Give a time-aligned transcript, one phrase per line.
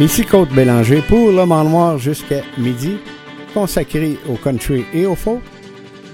[0.00, 2.96] Ici Côte Bélanger pour Le Mans Noir jusqu'à midi,
[3.52, 5.42] consacré au country et au folk,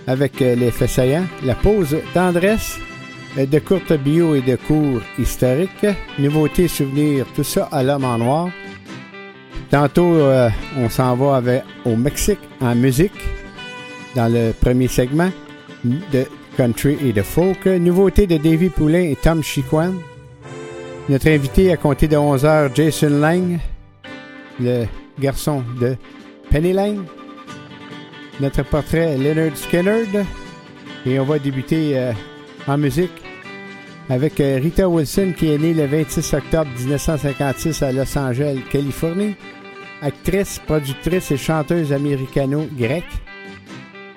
[0.08, 2.80] avec euh, les faits saillants, la pause tendresse,
[3.38, 5.86] euh, de courtes bio et de cours historiques,
[6.18, 8.48] nouveautés, souvenirs, tout ça à L'Homme en Noir.
[9.70, 11.40] Tantôt, euh, on s'en va
[11.84, 13.12] au Mexique en musique,
[14.16, 15.30] dans le premier segment
[15.84, 16.24] de
[16.56, 17.64] country et de folk.
[17.66, 19.92] Nouveauté de Davy Poulain et Tom Chiquan.
[21.08, 23.60] Notre invité à compter de 11h, Jason Lang
[24.60, 24.86] le
[25.18, 25.96] garçon de
[26.50, 27.04] Penny Lane.
[28.40, 30.04] Notre portrait Leonard Skinner.
[31.06, 32.12] Et on va débuter euh,
[32.66, 33.12] en musique
[34.08, 39.34] avec euh, Rita Wilson qui est née le 26 octobre 1956 à Los Angeles, Californie.
[40.02, 43.04] Actrice, productrice et chanteuse américano-grecque.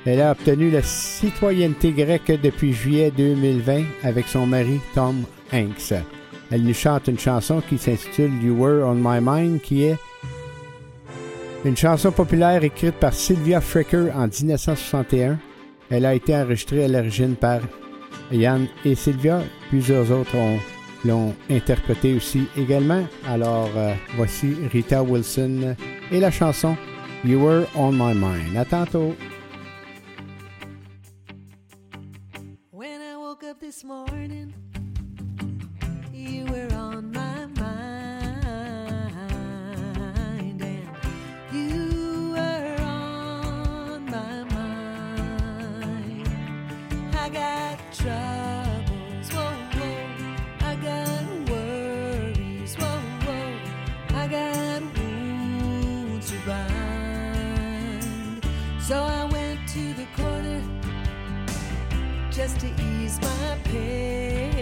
[0.05, 5.93] Elle a obtenu la citoyenneté grecque depuis juillet 2020 avec son mari Tom Hanks.
[6.51, 9.97] Elle nous chante une chanson qui s'intitule You Were on My Mind qui est
[11.65, 15.37] une chanson populaire écrite par Sylvia Fricker en 1961.
[15.89, 17.59] Elle a été enregistrée à l'origine par
[18.31, 19.41] Yann et Sylvia.
[19.69, 20.37] Plusieurs autres
[21.05, 23.03] l'ont interprétée aussi également.
[23.27, 25.75] Alors euh, voici Rita Wilson
[26.11, 26.75] et la chanson
[27.25, 28.55] You Were on My Mind.
[28.55, 29.13] À tantôt.
[58.89, 60.63] So I went to the corner
[62.31, 64.58] just to ease my pain.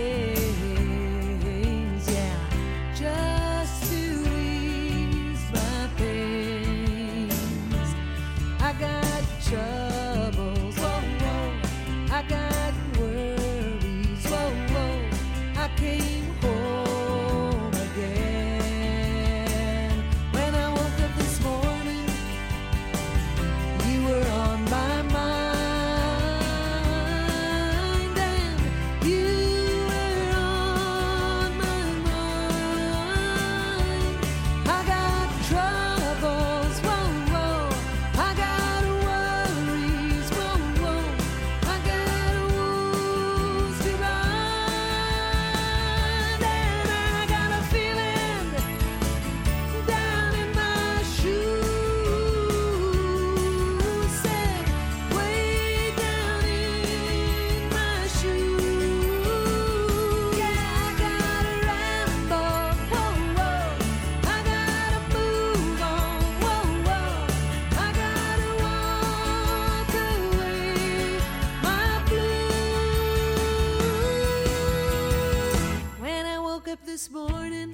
[76.98, 77.67] this morning.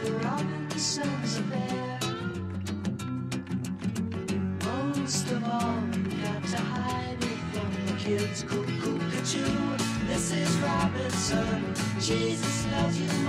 [0.00, 1.98] to the Robinson's affair.
[4.64, 8.42] Most of all, we got to hide it from the kids.
[8.42, 9.76] Cuckoo, cuckoo,
[10.06, 11.74] this is Robinson.
[12.00, 13.27] Jesus loves you.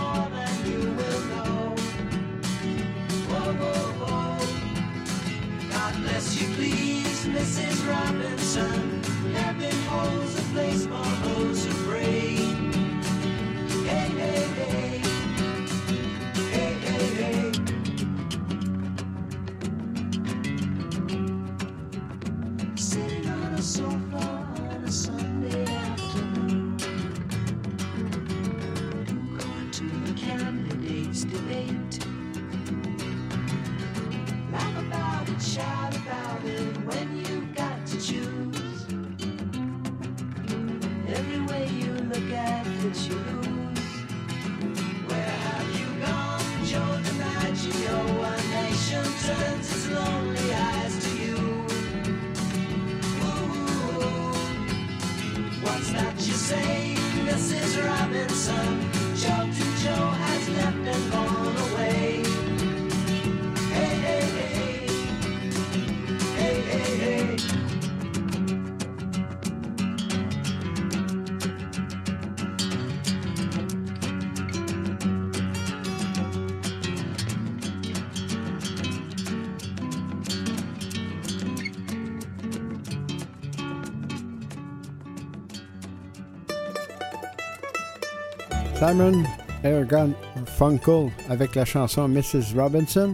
[88.79, 89.25] Simon
[89.65, 90.13] Ergon
[90.45, 92.55] Funkel avec la chanson Mrs.
[92.55, 93.13] Robinson.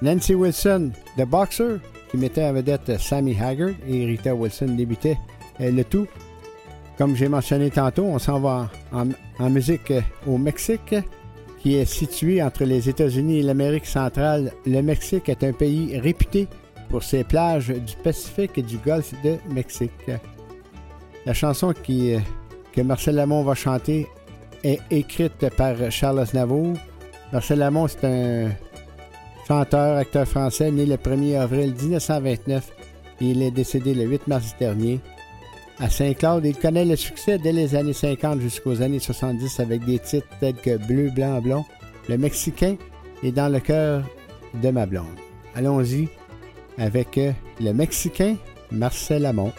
[0.00, 1.78] Nancy Wilson, The Boxer,
[2.10, 5.18] qui mettait en vedette Sammy Haggard et Rita Wilson débutait
[5.60, 6.06] le tout.
[6.96, 9.92] Comme j'ai mentionné tantôt, on s'en va en, musique
[10.26, 10.94] au Mexique,
[11.58, 14.52] qui est situé entre les États-Unis et l'Amérique centrale.
[14.64, 16.48] Le Mexique est un pays réputé
[16.88, 20.10] pour ses plages du Pacifique et du Golfe de Mexique.
[21.26, 22.14] La chanson qui,
[22.72, 24.08] que Marcel Lamont va chanter
[24.64, 26.74] est écrite par Charles Aznavour.
[27.32, 28.50] Marcel Lamont, c'est un
[29.46, 32.72] chanteur, acteur français né le 1er avril 1929
[33.20, 35.00] et il est décédé le 8 mars dernier.
[35.78, 39.98] À Saint-Claude, il connaît le succès dès les années 50 jusqu'aux années 70 avec des
[39.98, 41.64] titres tels que Bleu, Blanc, Blond,
[42.08, 42.76] Le Mexicain
[43.22, 44.02] et Dans le cœur
[44.62, 45.06] de ma blonde.
[45.54, 46.08] Allons-y
[46.78, 47.18] avec
[47.60, 48.36] le Mexicain
[48.70, 49.52] Marcel Lamont.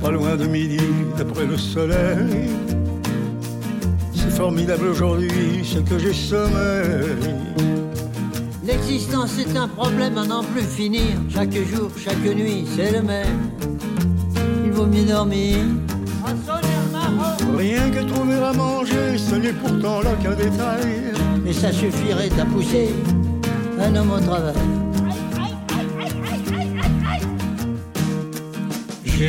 [0.00, 0.78] Pas loin de midi
[1.20, 2.48] après le soleil.
[4.14, 7.16] C'est formidable aujourd'hui ce que j'ai sommeil.
[8.64, 11.02] L'existence est un problème à n'en plus finir.
[11.28, 13.50] Chaque jour, chaque nuit, c'est le même.
[14.64, 15.58] il vaut mieux dormir.
[17.56, 21.12] Rien que trouver à manger, ce n'est pourtant là qu'un détail.
[21.44, 22.94] Mais ça suffirait à pousser
[23.78, 24.81] un homme au travail.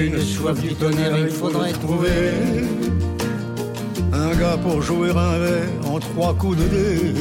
[0.02, 2.32] Une soif du tonnerre, il faudrait trouver
[4.12, 7.14] un gars pour jouer un verre en trois coups de dé.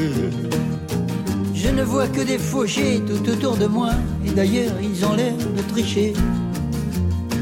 [1.55, 3.91] Je ne vois que des fauchés tout autour de moi.
[4.27, 6.15] Et d'ailleurs, ils ont l'air de tricher.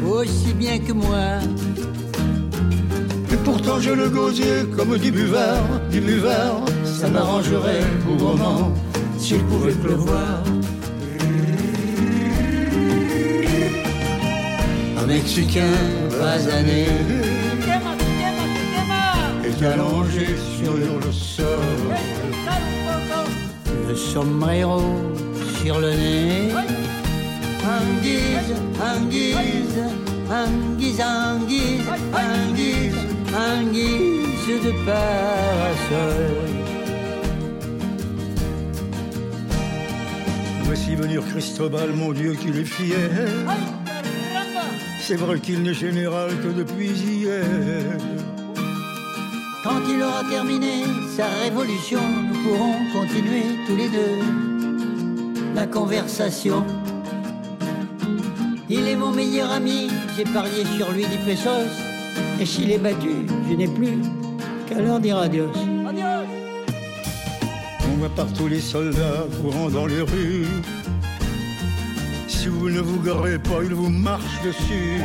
[0.06, 1.38] Aussi bien que moi.
[3.32, 6.60] Et pourtant j'ai le gosier comme du buvard, du buvard.
[6.84, 8.72] Ça m'arrangerait moment
[9.18, 10.42] s'il pouvait pleuvoir.
[15.10, 15.74] Mexicain
[16.20, 16.86] basané
[19.44, 20.26] est allongé
[20.56, 21.46] sur le sol.
[23.88, 24.80] Le sombrero
[25.60, 26.52] sur le nez.
[27.76, 29.80] Anguise, anguise,
[30.30, 32.94] anguise, anguise, anguise,
[33.34, 36.50] anguise de parasol.
[40.66, 43.10] Voici venir Cristobal, mon Dieu, qu'il est fier.
[45.10, 47.42] C'est vrai qu'il n'est général que depuis hier.
[49.64, 50.84] Quand il aura terminé
[51.16, 51.98] sa révolution,
[52.28, 54.22] nous pourrons continuer tous les deux
[55.56, 56.64] la conversation.
[58.68, 61.72] Il est mon meilleur ami, j'ai parié sur lui 10 pesos.
[62.40, 63.98] Et s'il est battu, je n'ai plus
[64.68, 65.50] qu'à leur dire adios.
[67.82, 70.46] On voit partout les soldats courant dans les rues.
[72.40, 74.98] Si vous ne vous garez pas, ils vous marchent dessus.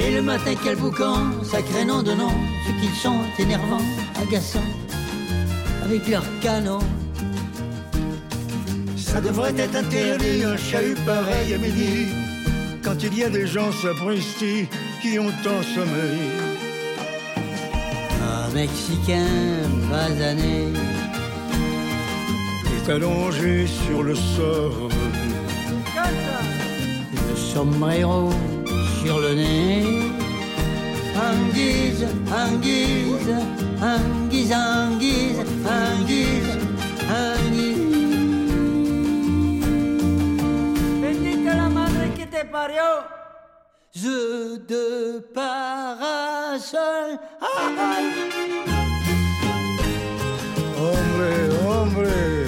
[0.00, 2.32] Et le matin, quel boucan, sacré nom de nom,
[2.66, 3.86] ce qu'ils sont énervants,
[4.20, 4.70] agaçants,
[5.84, 6.80] avec leurs canons.
[8.96, 12.08] Ça devrait être interdit, un chahut pareil à midi.
[12.82, 14.66] Quand il y a des gens sapristi
[15.00, 16.32] qui ont tant sommeil.
[18.28, 19.28] Un Mexicain
[19.88, 20.66] basané
[22.76, 24.90] est allongé sur le sol.
[27.28, 28.30] Le sombrero
[29.02, 29.84] sur le nez.
[31.16, 32.06] Anguise,
[32.44, 33.34] anguise,
[33.80, 36.58] anguise, anguise, anguise,
[37.08, 37.84] anguise.
[41.00, 42.82] Bendita la madre que te parió.
[43.92, 47.18] Je de parasol.
[47.40, 48.00] Ah,
[50.76, 51.30] Hombre,
[51.64, 52.43] hombre.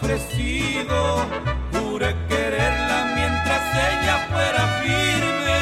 [0.00, 1.26] Ofrecido,
[1.72, 5.60] juré quererla mientras ella fuera firme.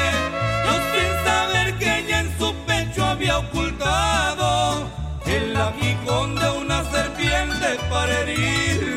[0.65, 4.89] Yo sin saber que ella en su pecho había ocultado
[5.25, 8.94] el aguijón de una serpiente para herirme.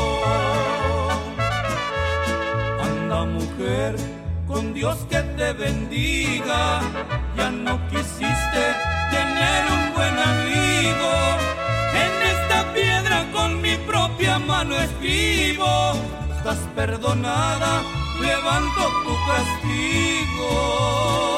[2.82, 3.96] Anda mujer,
[4.48, 6.82] con Dios que te bendiga.
[7.38, 8.64] Ya no quisiste
[9.12, 11.12] tener un buen amigo.
[12.04, 15.72] En esta piedra con mi propia mano escribo.
[16.38, 17.74] Estás perdonada,
[18.20, 21.37] levanto tu castigo.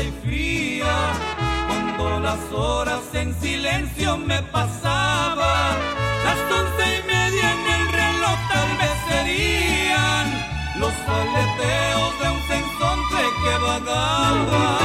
[0.00, 1.12] Y fría,
[1.66, 5.76] cuando las horas en silencio me pasaba,
[6.24, 10.26] las once y media en el reloj tal vez serían
[10.78, 14.81] los aleteos de un sensonte que vagaba.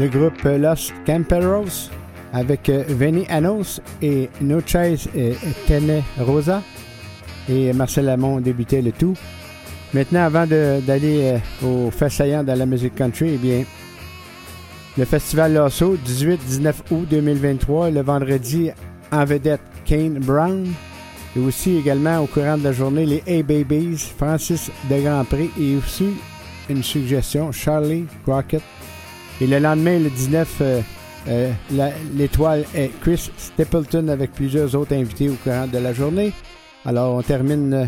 [0.00, 1.90] Le groupe Los Camperos
[2.32, 5.34] avec euh, Vinny Anos et No Chase et
[5.66, 6.62] Tene Rosa.
[7.50, 9.14] Et Marcel Lamont débutait le tout.
[9.92, 13.64] Maintenant, avant d'aller euh, au fait saillant dans la musique country, eh bien,
[14.96, 18.70] le festival Lasso, 18-19 août 2023, le vendredi
[19.12, 20.66] en vedette Kane Brown.
[21.36, 25.76] Et aussi également au courant de la journée, les A-Babies, Francis de Grand Prix et
[25.76, 26.14] aussi
[26.70, 28.62] une suggestion, Charlie Crockett
[29.40, 30.80] et le lendemain, le 19, euh,
[31.28, 31.52] euh,
[32.14, 36.32] l'étoile est Chris Stapleton avec plusieurs autres invités au courant de la journée.
[36.84, 37.84] Alors, on termine euh,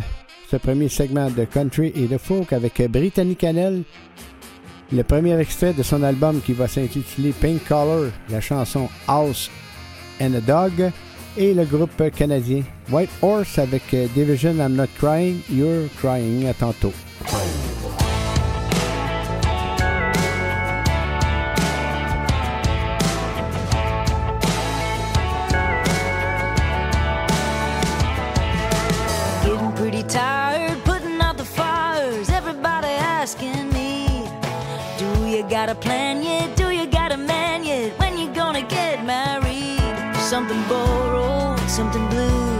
[0.50, 3.82] ce premier segment de country et de folk avec Brittany Cannell,
[4.92, 9.50] le premier extrait de son album qui va s'intituler Pink Color, la chanson House
[10.20, 10.90] and a Dog,
[11.36, 13.82] et le groupe canadien White Horse avec
[14.14, 16.46] Division I'm Not Crying, You're Crying.
[16.46, 16.92] À tantôt.
[35.48, 36.56] Got a plan yet?
[36.56, 37.96] Do you got a man yet?
[38.00, 39.78] When you gonna get married?
[40.32, 42.51] something borrowed, something blue.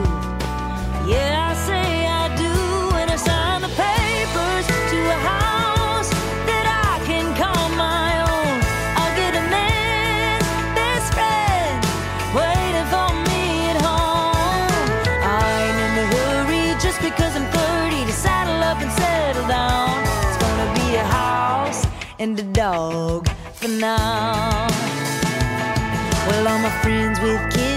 [22.23, 24.69] And a dog for now.
[26.29, 27.72] Well, all my friends with kids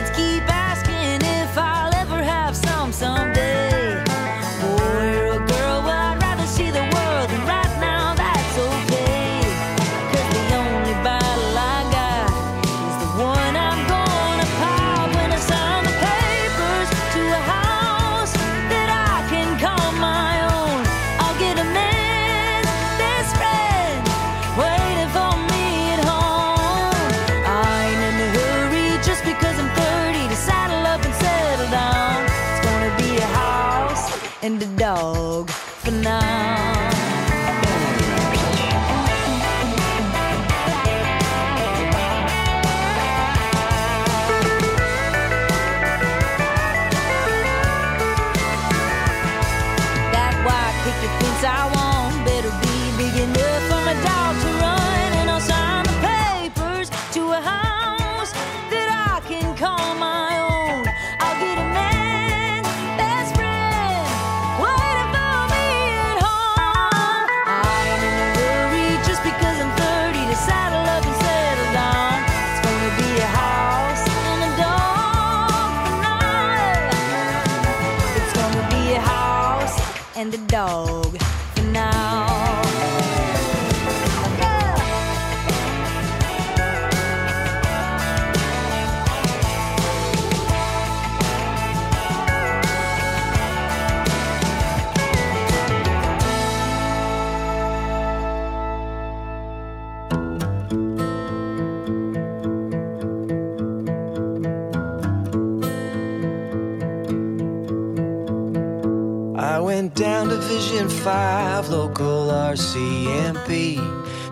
[111.05, 113.75] 5, local RCMP,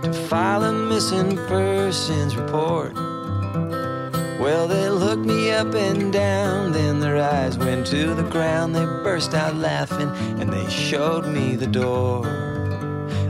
[0.02, 2.96] to file a missing persons report.
[4.42, 8.76] Well, they looked me up and down, then their eyes went to the ground.
[8.76, 10.10] They burst out laughing
[10.42, 12.26] and they showed me the door.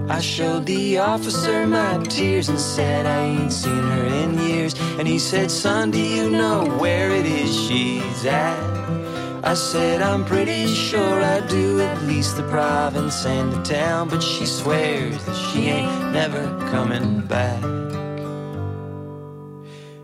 [0.07, 4.73] I showed the officer my tears and said I ain't seen her in years.
[4.97, 8.72] And he said, Son, do you know where it is she's at?
[9.45, 14.07] I said, I'm pretty sure I do, at least the province and the town.
[14.07, 17.61] But she swears that she ain't never coming back.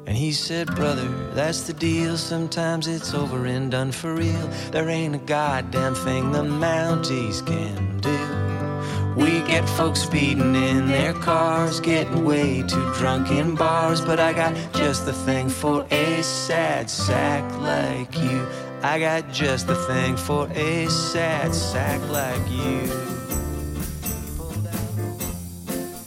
[0.05, 2.17] And he said, Brother, that's the deal.
[2.17, 4.47] Sometimes it's over and done for real.
[4.71, 8.19] There ain't a goddamn thing the Mounties can do.
[9.15, 14.01] We get folks speeding in their cars, getting way too drunk in bars.
[14.01, 18.45] But I got just the thing for a sad sack like you.
[18.81, 22.89] I got just the thing for a sad sack like you.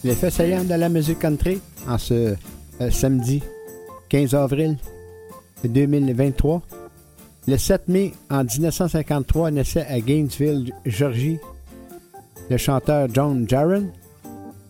[0.03, 2.35] Les faits saillants de la musique country en ce
[2.81, 3.43] euh, samedi
[4.09, 4.79] 15 avril
[5.63, 6.63] 2023.
[7.47, 11.39] Le 7 mai en 1953 naissait à Gainesville, Georgie,
[12.49, 13.93] le chanteur John Jarren.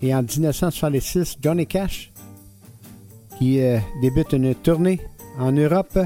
[0.02, 2.12] Et en 1966, Johnny Cash,
[3.38, 5.00] qui euh, débute une tournée
[5.38, 5.96] en Europe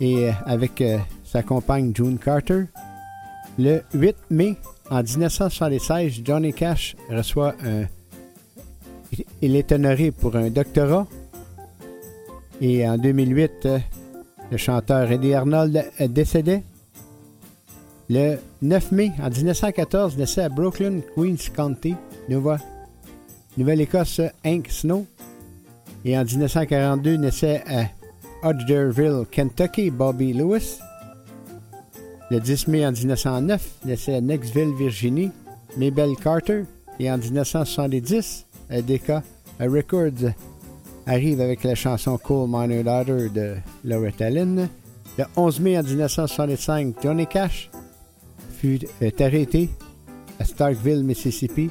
[0.00, 2.64] et euh, avec euh, sa compagne June Carter.
[3.58, 4.56] Le 8 mai
[4.90, 7.84] en 1976, Johnny Cash reçoit un.
[9.42, 11.06] Il est honoré pour un doctorat.
[12.60, 13.78] Et en 2008, euh,
[14.50, 16.62] le chanteur Eddie Arnold décédait.
[18.08, 21.94] Le 9 mai en 1914, naissait à Brooklyn, Queens County,
[23.56, 25.06] Nouvelle-Écosse, Hank Snow.
[26.04, 27.86] Et en 1942, naissait à
[28.42, 30.78] Hodgerville, Kentucky, Bobby Lewis.
[32.30, 35.30] Le 10 mai en 1909, naissait à Knoxville, Virginie,
[35.76, 36.64] Mabel Carter.
[36.98, 39.22] Et en 1970, à Decca
[39.60, 40.32] Records
[41.06, 44.68] arrive avec la chanson Coal Miner Daughter de Loretta Lynn.
[45.18, 47.70] Le 11 mai en 1965, Johnny Cash
[48.58, 48.80] fut
[49.20, 49.68] arrêté
[50.38, 51.70] à Starkville, Mississippi.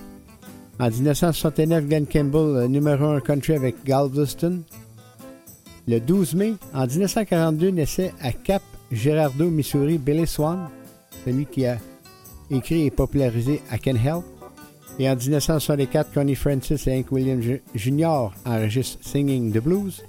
[0.79, 4.63] En 1969, Glenn Campbell, euh, numéro 1 country avec Galveston.
[5.88, 10.70] Le 12 mai, en 1942, naissait à Cap Girardeau, Missouri, Billy Swan,
[11.26, 11.78] celui qui a
[12.52, 14.24] écrit et popularisé I Can Help.
[15.00, 18.30] Et en 1964, Connie Francis et Hank Williams Jr.
[18.46, 20.04] enregistrent Singing the Blues.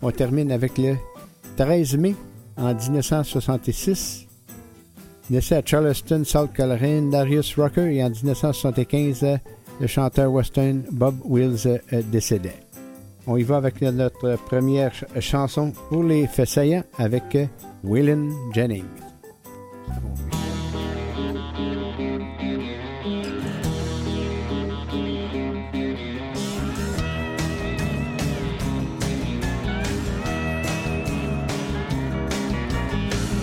[0.00, 0.96] On termine avec le
[1.56, 2.14] 13 mai
[2.56, 4.26] en 1966.
[5.30, 9.36] Naissait à Charleston, South Carolina, Darius Rucker et en 1975, euh,
[9.80, 12.67] le chanteur western Bob Wills euh, décédait.
[13.30, 17.44] On y va avec notre première ch chanson pour les faits saillants avec euh,
[17.84, 18.86] Waylon Jennings.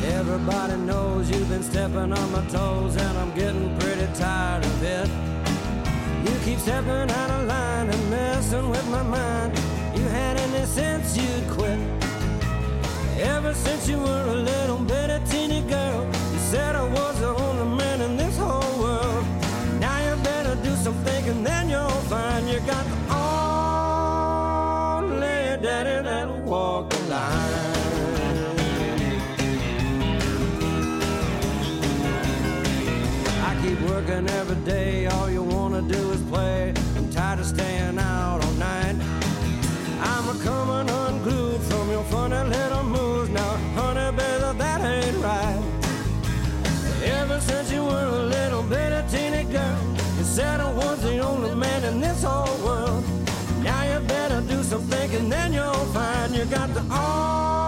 [0.04, 5.10] Everybody knows you've been stepping on my toes, and I'm getting pretty tired of it.
[6.26, 9.75] You keep stepping out of line and messing with my mind.
[10.12, 11.80] Had any sense you'd quit.
[13.20, 17.75] Ever since you were a little bitty teeny girl, you said I was the only
[55.16, 57.65] thinking, then you'll find you got the only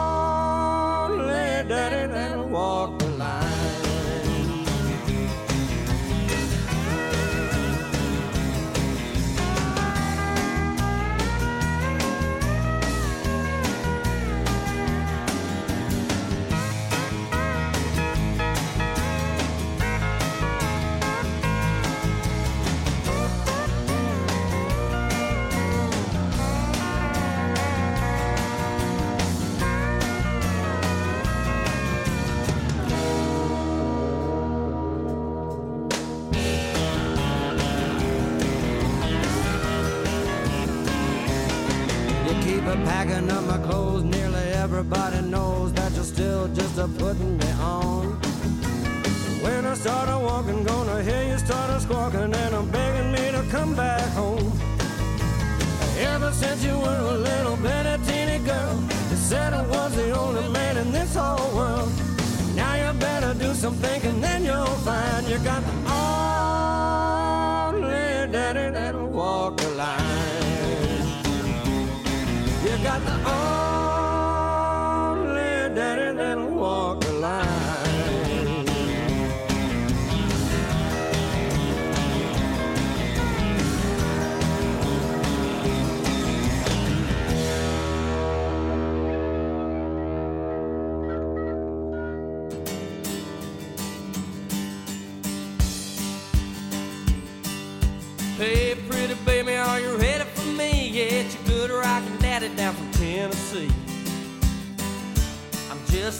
[56.39, 57.36] since you were a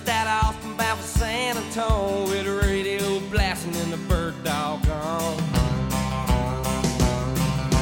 [0.08, 3.98] I'm just out of Austin, bound for San Antonio, with the radio blasting and the
[4.08, 5.38] bird dog on.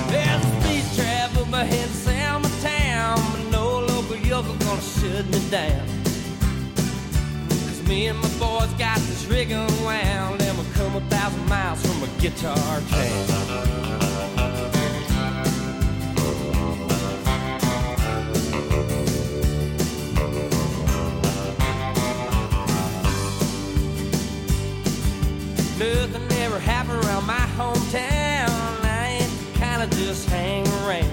[0.10, 1.06] There's a speed
[1.38, 5.88] up ahead of Selma town, but no local yokel gonna shut me down.
[7.50, 11.86] Cause me and my boys got this rig unwound, and we come a thousand miles
[11.86, 13.75] from a guitar jam.
[27.56, 28.50] Hometown.
[28.84, 31.12] I ain't kinda just hang around.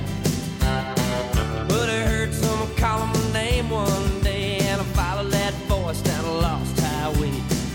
[1.68, 6.24] But I heard someone calling my name one day, and I followed that voice down
[6.24, 7.32] a lost highway.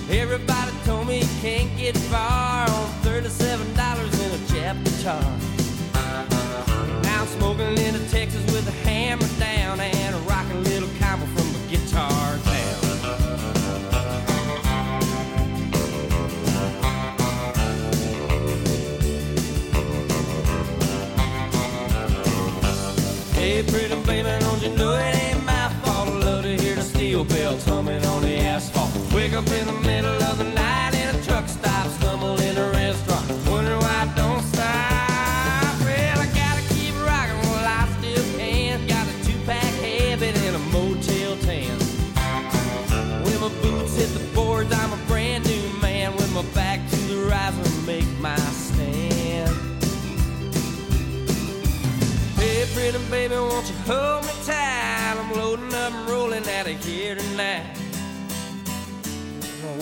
[0.10, 5.24] Everybody told me you can't get far on thirty-seven dollars in a Jap guitar.
[29.28, 29.87] Wake up in the middle of the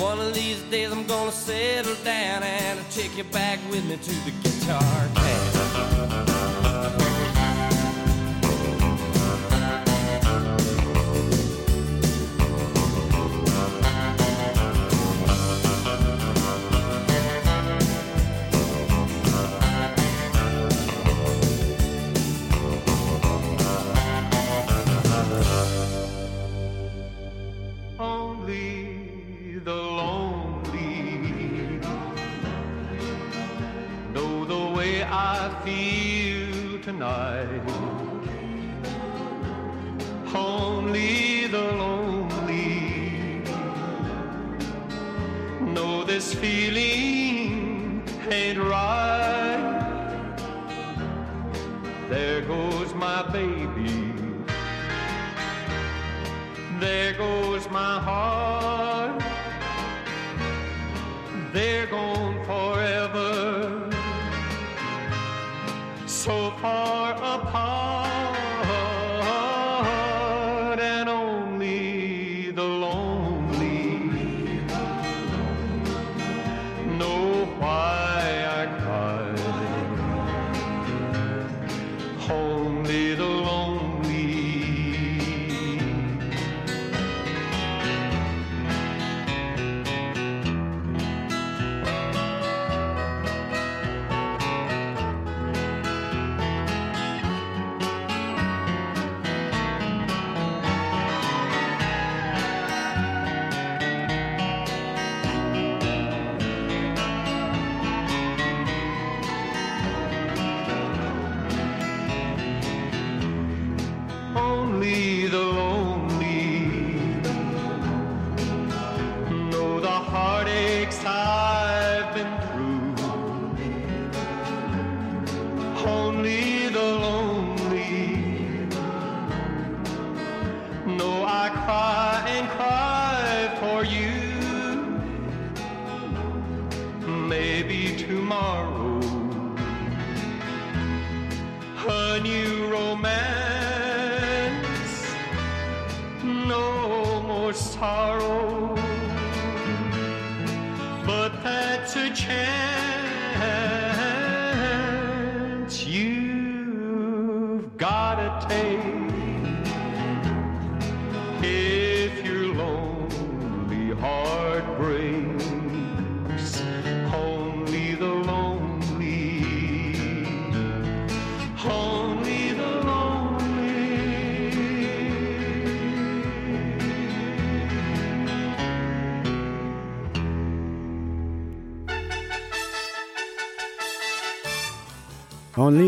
[0.06, 3.98] One of these days I'm gonna settle down and I'll take you back with me
[3.98, 7.15] to the guitar town.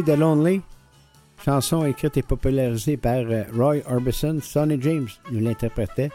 [0.08, 0.62] The Lonely,
[1.44, 4.40] chanson écrite et popularisée par euh, Roy Orbison.
[4.42, 6.12] Sonny James nous l'interprétait.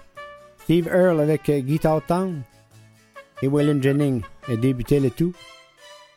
[0.65, 2.41] Steve Earle avec euh, Guitar Town
[3.43, 5.35] et Waylon Jennings a débuté le tout.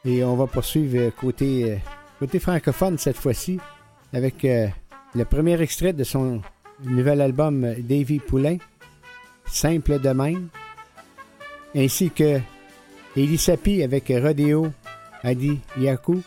[0.05, 3.59] Et on va poursuivre euh, côté, francophone cette fois-ci
[4.13, 6.39] avec le premier extrait de son
[6.81, 8.55] nouvel album Davy Poulain,
[9.47, 10.47] Simple de même,
[11.75, 12.39] ainsi que
[13.17, 14.67] Elie Sapi avec Rodeo
[15.23, 16.21] Adi Yaku.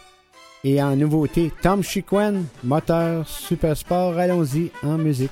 [0.65, 4.19] Et en nouveauté, Tom Chiquan, moteur Super Sport.
[4.19, 5.31] Allons-y en musique.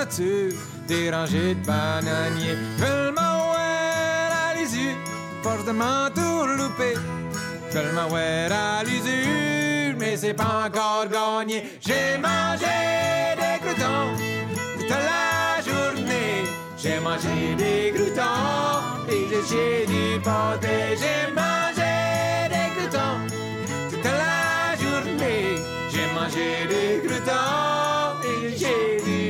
[0.00, 0.52] Nature,
[0.88, 2.56] déranger de bananier.
[2.78, 4.96] Tellement ouais à l'usure,
[5.42, 6.94] force de m'entourlouper.
[7.70, 11.58] Tellement ouais à l'usure, mais c'est pas encore gagné.
[11.86, 12.78] J'ai mangé
[13.40, 14.08] des croutons
[14.78, 16.44] toute la journée.
[16.82, 18.80] J'ai mangé des croutons
[19.14, 20.76] et j'ai du pâté.
[21.02, 21.92] J'ai mangé
[22.54, 23.18] des croutons
[23.90, 25.44] toute la journée.
[25.92, 27.89] J'ai mangé des croutons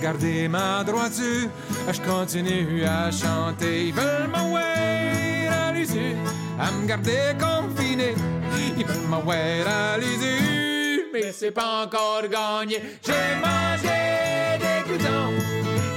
[0.00, 1.48] garder ma droiture,
[1.92, 3.88] je continue à chanter.
[3.88, 6.16] Ils veulent m'envoyer à l'usure,
[6.58, 8.14] à me garder confiné.
[8.76, 12.80] Ils veulent m'envoyer à l'usure, mais c'est pas encore gagné.
[13.06, 13.98] J'ai mangé
[14.62, 15.34] des croutons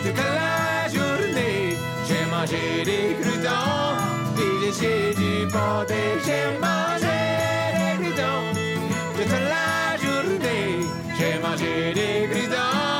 [0.03, 1.75] toute la journée.
[2.07, 3.95] J'ai mangé des croutons,
[4.37, 6.01] et j'ai du pâté.
[6.25, 7.17] J'ai mangé
[7.77, 8.45] des croutons
[9.15, 10.67] toute la journée.
[11.17, 12.96] J'ai mangé des croutons,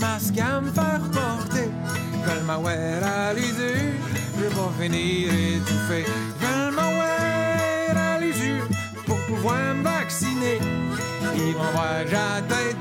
[0.00, 1.70] masque à me faire porter.
[2.24, 3.94] Veulent à l'usure,
[4.36, 6.19] je vais finir étouffé.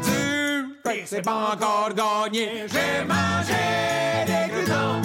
[0.04, 2.66] Dure, fait que c'est pas encore gagné.
[2.68, 3.64] J'ai mangé
[4.26, 5.02] des croutons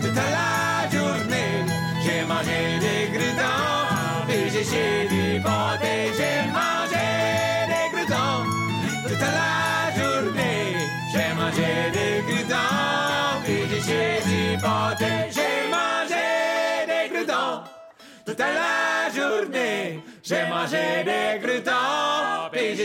[0.00, 1.64] toute la journée.
[2.04, 6.12] J'ai mangé des croutons et j'ai chié du pâté.
[6.18, 7.06] J'ai mangé
[7.72, 8.44] des croutons
[9.08, 9.54] toute la
[9.96, 10.76] journée.
[11.12, 15.10] J'ai mangé des croutons et j'ai chié du pâté.
[15.30, 16.26] J'ai mangé
[16.86, 17.62] des croutons
[18.26, 20.00] toute la journée.
[20.22, 22.25] J'ai mangé des croutons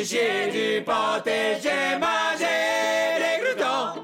[0.03, 1.57] j'ai du pâté.
[1.61, 2.57] J'ai mangé
[3.21, 4.01] des croutons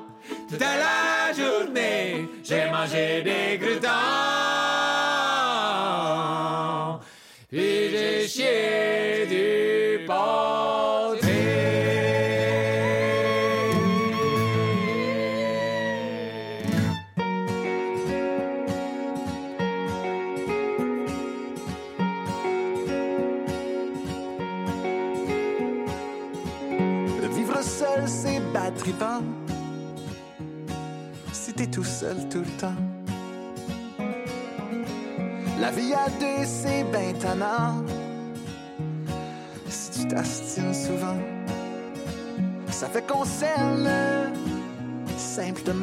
[0.49, 2.27] toute la journée.
[2.43, 4.56] J'ai mangé des croutons
[31.31, 32.79] Si t'es tout seul tout le temps.
[35.59, 37.83] La vie à deux, c'est ben tannant.
[39.69, 41.19] Si tu t'astines souvent,
[42.69, 43.87] ça fait qu'on s'aime
[45.17, 45.73] simple de.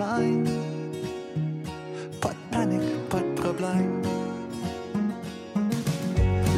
[2.20, 4.02] Pas de panique, pas de problème.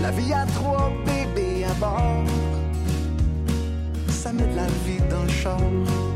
[0.02, 2.24] La vie à trois bébés à bord
[4.26, 6.15] ça met de la vie dans le char.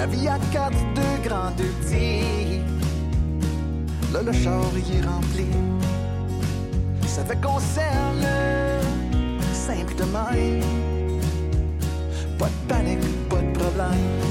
[0.00, 2.62] La vie à quatre, deux grands, deux petits.
[4.14, 5.44] Là, le char, il est rempli.
[7.06, 8.24] Ça fait qu'on simple
[9.98, 10.62] de même.
[12.38, 14.29] Pas de panique, pas de problème.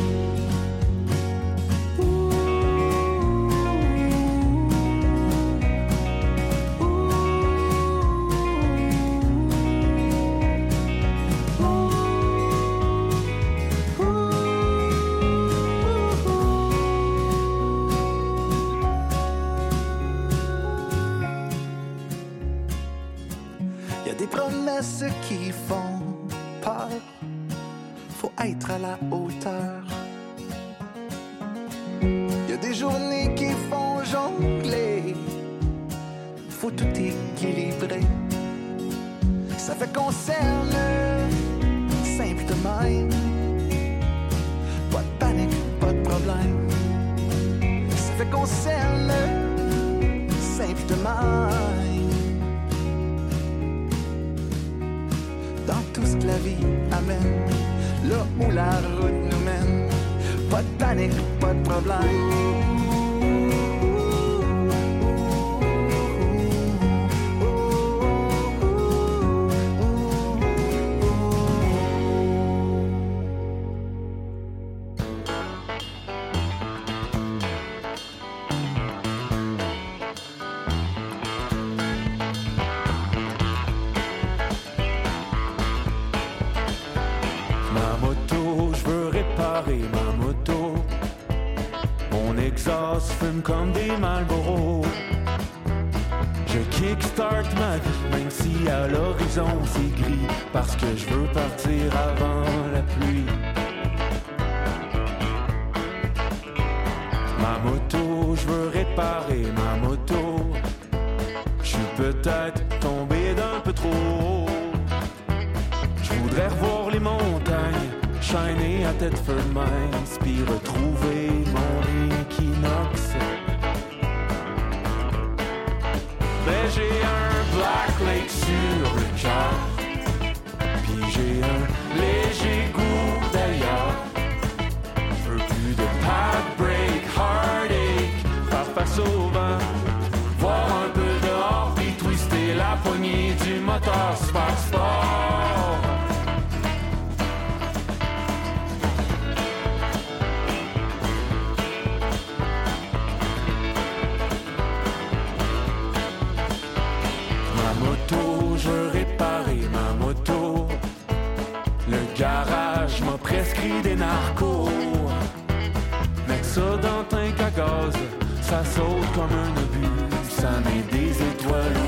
[170.39, 171.78] Ça met des étoiles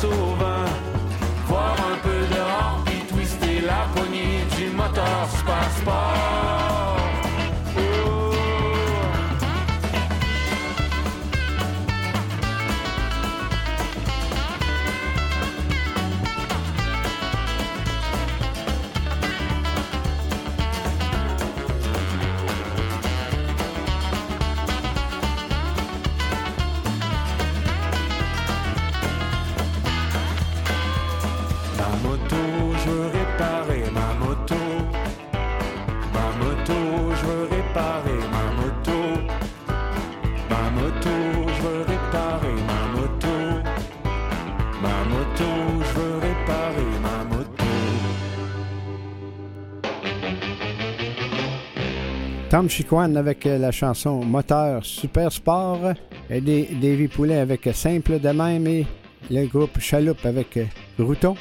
[0.00, 0.29] faire
[52.68, 55.94] Tom avec euh, la chanson Moteur Super Sport.
[56.28, 58.86] Et Davy Poulet avec euh, Simple de même et
[59.30, 60.64] le groupe Chaloupe avec euh,
[60.98, 61.36] Routon.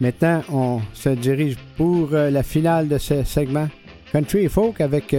[0.00, 3.68] Maintenant, on se dirige pour la finale de ce segment
[4.12, 5.14] Country Folk avec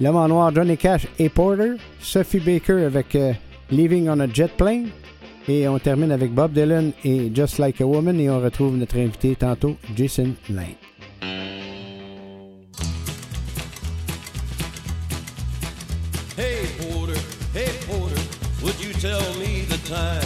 [0.00, 3.16] l'homme en noir Johnny Cash et Porter, Sophie Baker avec
[3.70, 4.88] Leaving on a Jet Plane
[5.48, 8.98] et on termine avec Bob Dylan et Just Like a Woman et on retrouve notre
[8.98, 10.89] invité tantôt, Jason Lane.
[19.90, 20.22] Time?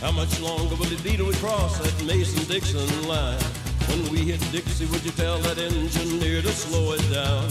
[0.00, 3.38] How much longer will it be till we cross that Mason-Dixon line?
[3.86, 7.46] When we hit Dixie, would you tell that engineer to slow it down?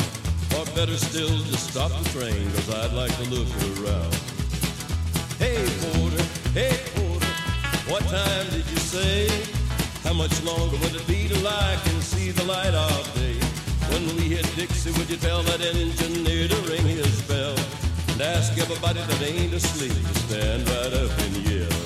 [0.60, 3.48] Or better still, just stop the train, cause I'd like to look
[3.80, 4.14] around.
[5.40, 7.34] Hey Porter, hey Porter,
[7.88, 9.32] what time did you say?
[10.04, 13.40] How much longer would it be till I can see the light of day?
[13.92, 17.57] When we hit Dixie, would you tell that engineer to ring his bell?
[18.18, 21.77] And ask everybody that ain't asleep to stand right up and yell.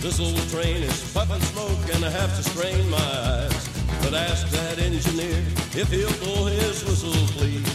[0.00, 3.68] This old train is puffing smoke and I have to strain my eyes.
[4.00, 5.42] But ask that engineer
[5.74, 7.66] if he'll blow his whistle, please.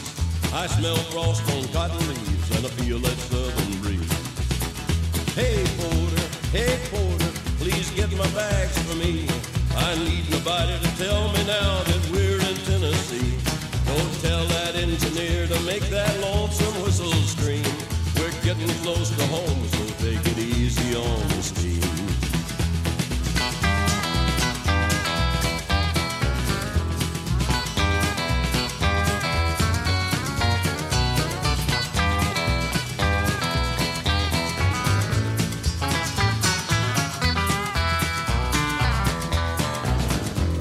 [0.54, 4.14] I smell frost on cotton leaves and I feel that southern breeze.
[5.36, 9.28] Hey Porter, hey Porter, please get my bags for me.
[9.76, 13.36] I need nobody to tell me now that we're in Tennessee.
[13.86, 17.73] Don't tell that engineer to make that lonesome whistle scream.
[18.60, 21.82] Getting close to home, so take it easy on the steam.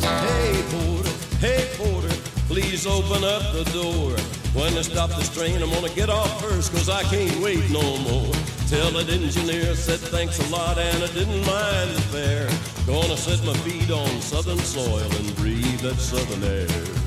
[0.00, 2.14] Hey porter, hey porter,
[2.48, 4.41] please open up the door.
[4.54, 7.98] When they stop this train, I'm gonna get off first, cause I can't wait no
[7.98, 8.32] more.
[8.68, 12.50] Tell that engineer said thanks a lot and I didn't mind the fare.
[12.86, 17.01] Gonna set my feet on southern soil and breathe that southern air.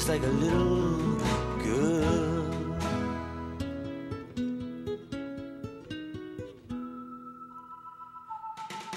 [0.00, 1.18] Just like a little
[1.62, 2.72] girl.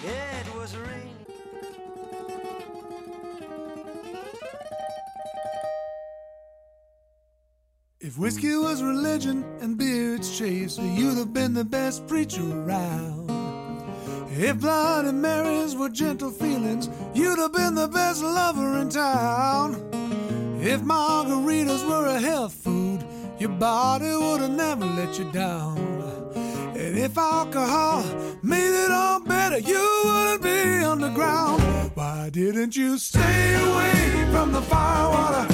[0.05, 0.77] It was.
[7.99, 13.29] If whiskey was religion and beer its chase, you'd have been the best preacher around.
[14.31, 19.92] If Bloody Marys were gentle feelings, you'd have been the best lover in town.
[20.65, 23.03] If margaritas were a health food,
[23.37, 25.77] your body would have never let you down.
[26.73, 28.01] And if alcohol
[28.41, 31.61] made it all better, you wouldn't be underground.
[31.95, 35.45] Why didn't you stay away from the firewater?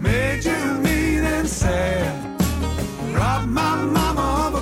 [0.00, 2.40] Made you mean and sad.
[3.14, 4.61] Robbed my mama of a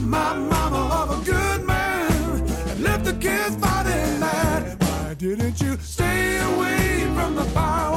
[0.00, 2.10] My mama of a good man
[2.68, 4.82] and left the kids fighting mad.
[4.82, 7.93] Why didn't you stay away from the firewater?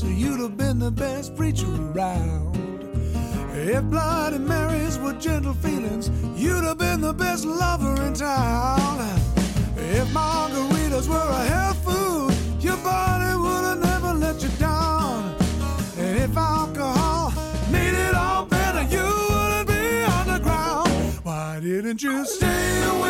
[0.00, 2.56] Chase, you'd have been the best preacher around.
[3.54, 9.00] If Bloody Marys were gentle feelings, you'd have been the best lover in town.
[9.76, 15.34] If margaritas were a health food, your body would have never let you down.
[15.98, 17.32] And if alcohol
[17.70, 20.88] made it all better, you wouldn't be underground.
[21.22, 23.09] Why didn't you stay away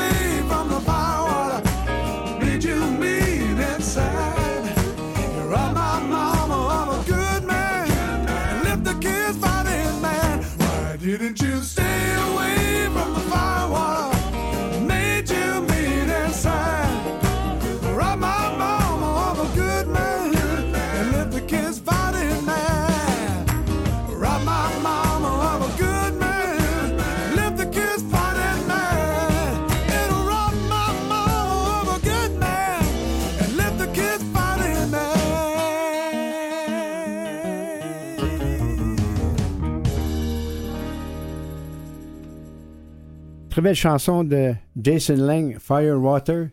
[43.61, 46.48] Très belle chanson de Jason Lang, Firewater,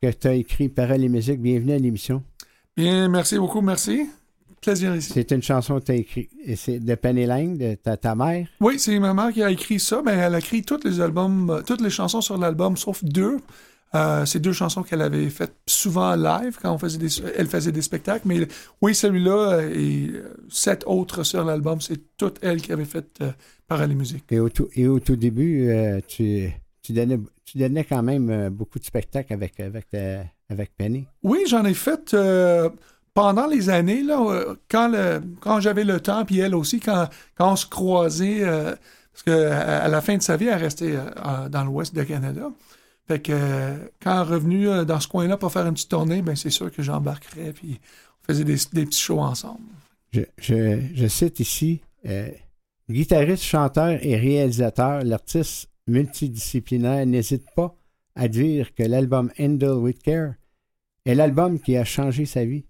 [0.00, 1.38] que tu as écrit Paroles et musique.
[1.38, 2.22] Bienvenue à l'émission.
[2.74, 4.08] Bien, merci beaucoup, merci.
[4.62, 5.10] Plaisir ici.
[5.12, 6.30] C'est une chanson que tu as écrite
[6.82, 8.46] de Penny Lang, de ta, ta mère.
[8.58, 10.00] Oui, c'est ma mère qui a écrit ça.
[10.00, 13.36] Ben, elle a écrit toutes les albums, toutes les chansons sur l'album, sauf deux.
[13.94, 17.70] Euh, c'est deux chansons qu'elle avait faites souvent live quand on faisait des, elle faisait
[17.70, 18.26] des spectacles.
[18.26, 18.48] Mais
[18.80, 23.06] oui, celui-là euh, et euh, sept autres sur l'album, c'est toutes elle qui avait fait
[23.20, 23.30] euh,
[23.68, 24.24] Paroles et musique.
[24.30, 26.50] Et au tout, et au tout début, euh, tu,
[26.82, 31.06] tu, donnais, tu donnais quand même euh, beaucoup de spectacles avec, avec, ta- avec Penny.
[31.22, 32.68] Oui, j'en ai fait euh,
[33.14, 37.08] pendant les années, là, euh, quand, le- quand j'avais le temps, puis elle aussi, quand,
[37.36, 38.74] quand on se croisait, euh,
[39.12, 42.50] parce qu'à à la fin de sa vie, elle restait euh, dans l'ouest de Canada.
[43.06, 46.34] Fait que euh, quand revenu euh, dans ce coin-là pour faire une petite tournée, ben
[46.36, 47.78] c'est sûr que j'embarquerais puis
[48.22, 49.60] on faisait des, des petits shows ensemble.
[50.12, 52.28] Je, je, je cite ici euh,
[52.90, 57.74] guitariste, chanteur et réalisateur, l'artiste multidisciplinaire n'hésite pas
[58.16, 60.34] à dire que l'album Handle with Care
[61.04, 62.64] est l'album qui a changé sa vie.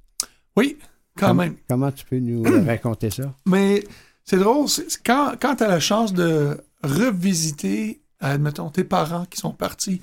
[0.57, 0.79] Oui,
[1.17, 1.57] quand même.
[1.69, 3.35] Comment tu peux nous raconter ça?
[3.47, 3.85] Mais
[4.25, 4.67] c'est drôle,
[5.05, 10.01] quand, quand tu as la chance de revisiter, admettons, tes parents qui sont partis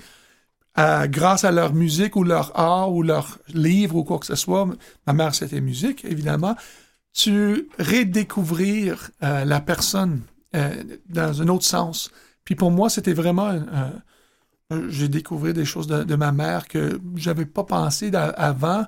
[0.75, 4.35] à- grâce à leur musique ou leur art ou leur livre ou quoi que ce
[4.35, 4.67] soit,
[5.07, 6.55] ma mère c'était musique, évidemment,
[7.13, 10.21] tu redécouvrir euh, la personne
[10.55, 12.11] euh, dans un autre sens.
[12.45, 13.47] Puis pour moi, c'était vraiment...
[13.49, 13.93] un-
[14.89, 18.85] j'ai découvert des choses de, ma mère que j'avais pas pensé avant.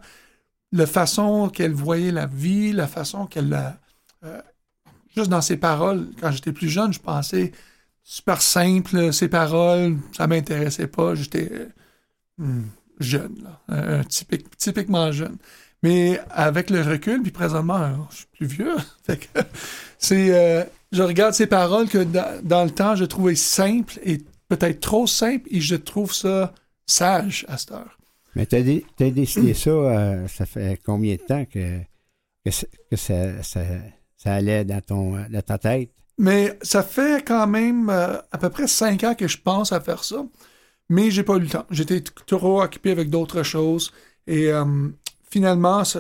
[0.72, 3.54] La façon qu'elle voyait la vie, la façon qu'elle...
[4.24, 4.42] euh,
[5.16, 7.52] juste dans ses paroles, quand j'étais plus jeune, je pensais
[8.04, 11.68] super simple, ses paroles, ça m'intéressait pas, j'étais euh,
[12.38, 12.64] hmm,
[13.00, 13.48] jeune,
[14.58, 15.38] typiquement jeune.
[15.84, 18.76] Mais avec le recul, puis présentement, je suis plus vieux,
[20.00, 24.20] c'est, euh, je regarde ces paroles que dans, dans le temps, je trouvais simples et
[24.48, 26.54] peut-être trop simples, et je trouve ça
[26.86, 27.98] sage à cette heure.
[28.36, 31.80] Mais tu as, décidé ça, euh, ça fait combien de temps que,
[32.46, 33.62] que, ça- que ça, ça,
[34.18, 35.92] ça allait dans, ton, dans ta tête?
[36.18, 39.82] Mais ça fait quand même euh, à peu près cinq ans que je pense à
[39.82, 40.26] faire ça.
[40.90, 41.66] Mais j'ai pas eu le temps.
[41.72, 43.92] J'étais trop occupé avec d'autres choses.
[44.28, 44.52] Et
[45.34, 46.00] finalement, ça,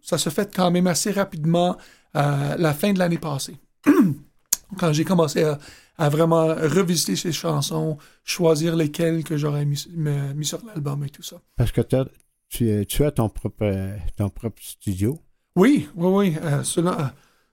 [0.00, 1.76] ça se fait quand même assez rapidement
[2.14, 3.56] à la fin de l'année passée.
[4.78, 5.58] quand j'ai commencé à,
[5.98, 11.22] à vraiment revisiter ces chansons, choisir lesquelles que j'aurais mis, mis sur l'album et tout
[11.22, 11.36] ça.
[11.56, 11.82] Parce que
[12.48, 13.70] tu, euh, tu as ton propre,
[14.16, 15.18] ton propre studio?
[15.56, 16.36] Oui, oui, oui.
[16.42, 17.04] euh, euh,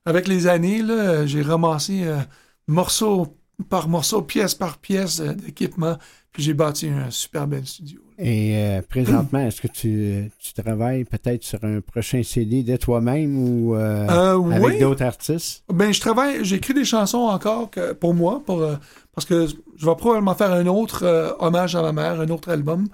[0.05, 2.17] avec les années, euh, j'ai ramassé euh,
[2.67, 3.37] morceau
[3.69, 5.97] par morceau, pièce par pièce euh, d'équipement,
[6.31, 8.01] puis j'ai bâti un super bel studio.
[8.23, 13.35] Et euh, présentement, est-ce que tu, tu travailles peut-être sur un prochain CD de toi-même
[13.35, 14.79] ou euh, Euh, avec oui.
[14.79, 15.63] d'autres artistes?
[15.73, 18.75] Ben, je travaille, j'écris des chansons encore que- pour moi, pour, euh,
[19.15, 22.49] parce que je vais probablement faire un autre euh, hommage à ma mère, un autre
[22.49, 22.87] album.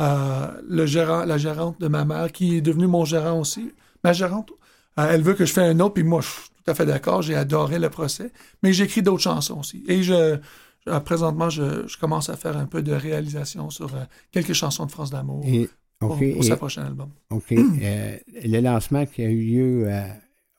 [0.00, 3.70] Le gérant, la gérante de ma mère, qui est devenue mon gérant aussi.
[4.02, 4.50] Ma gérante,
[4.96, 7.22] elle veut que je fasse un autre, puis moi, je suis tout à fait d'accord,
[7.22, 8.32] j'ai adoré le procès.
[8.64, 9.84] Mais j'écris d'autres chansons aussi.
[9.86, 10.38] Et je,
[10.86, 14.86] je- présentement, je, je commence à faire un peu de réalisation sur euh, quelques chansons
[14.86, 15.44] de France d'amour
[15.98, 17.10] pour, sa prochaine album.
[17.30, 17.52] OK.
[17.52, 20.02] Euh, le lancement qui a eu lieu euh,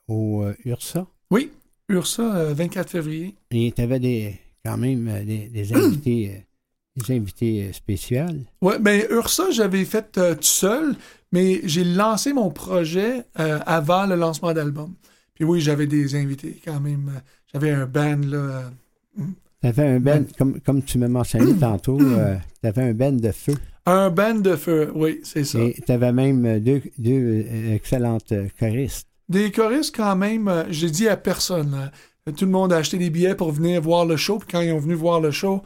[0.08, 1.50] au euh, URSA, Oui,
[1.88, 3.34] Ursa, euh, 24 février.
[3.50, 8.24] et tu avais des, quand même euh, des, des invités, euh, des invités euh, spéciaux.
[8.62, 10.96] Ouais, ben Ursa, j'avais fait euh, tout seul,
[11.32, 14.94] mais j'ai lancé mon projet euh, avant le lancement d'album.
[15.34, 17.12] Puis oui, j'avais des invités quand même.
[17.14, 17.20] euh,
[17.52, 18.70] J'avais un band là.
[19.64, 23.12] Euh, Tu avais un band, comme, comme tu m'as mentionné tantôt, tu avais un band
[23.12, 23.54] de feu.
[23.86, 25.58] un band de feu, oui, c'est ça.
[25.60, 29.08] Et tu avais même euh, deux, deux euh, excellentes euh, choristes.
[29.28, 31.70] Des choristes quand même, euh, j'ai dit à personne.
[31.72, 31.92] là.
[32.32, 34.38] Tout le monde a acheté des billets pour venir voir le show.
[34.38, 35.62] Puis quand ils ont venu voir le show,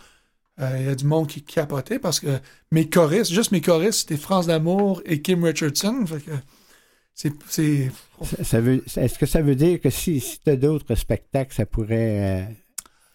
[0.60, 2.38] euh, il y a du monde qui capotait parce que
[2.72, 6.04] mes choristes, juste mes choristes, c'était France d'Amour et Kim Richardson.
[6.06, 6.30] Fait que
[7.14, 7.90] c'est, c'est-
[8.24, 11.54] Ça- ça veut- Est-ce que ça veut dire que si, si tu as d'autres spectacles,
[11.54, 12.42] ça pourrait euh,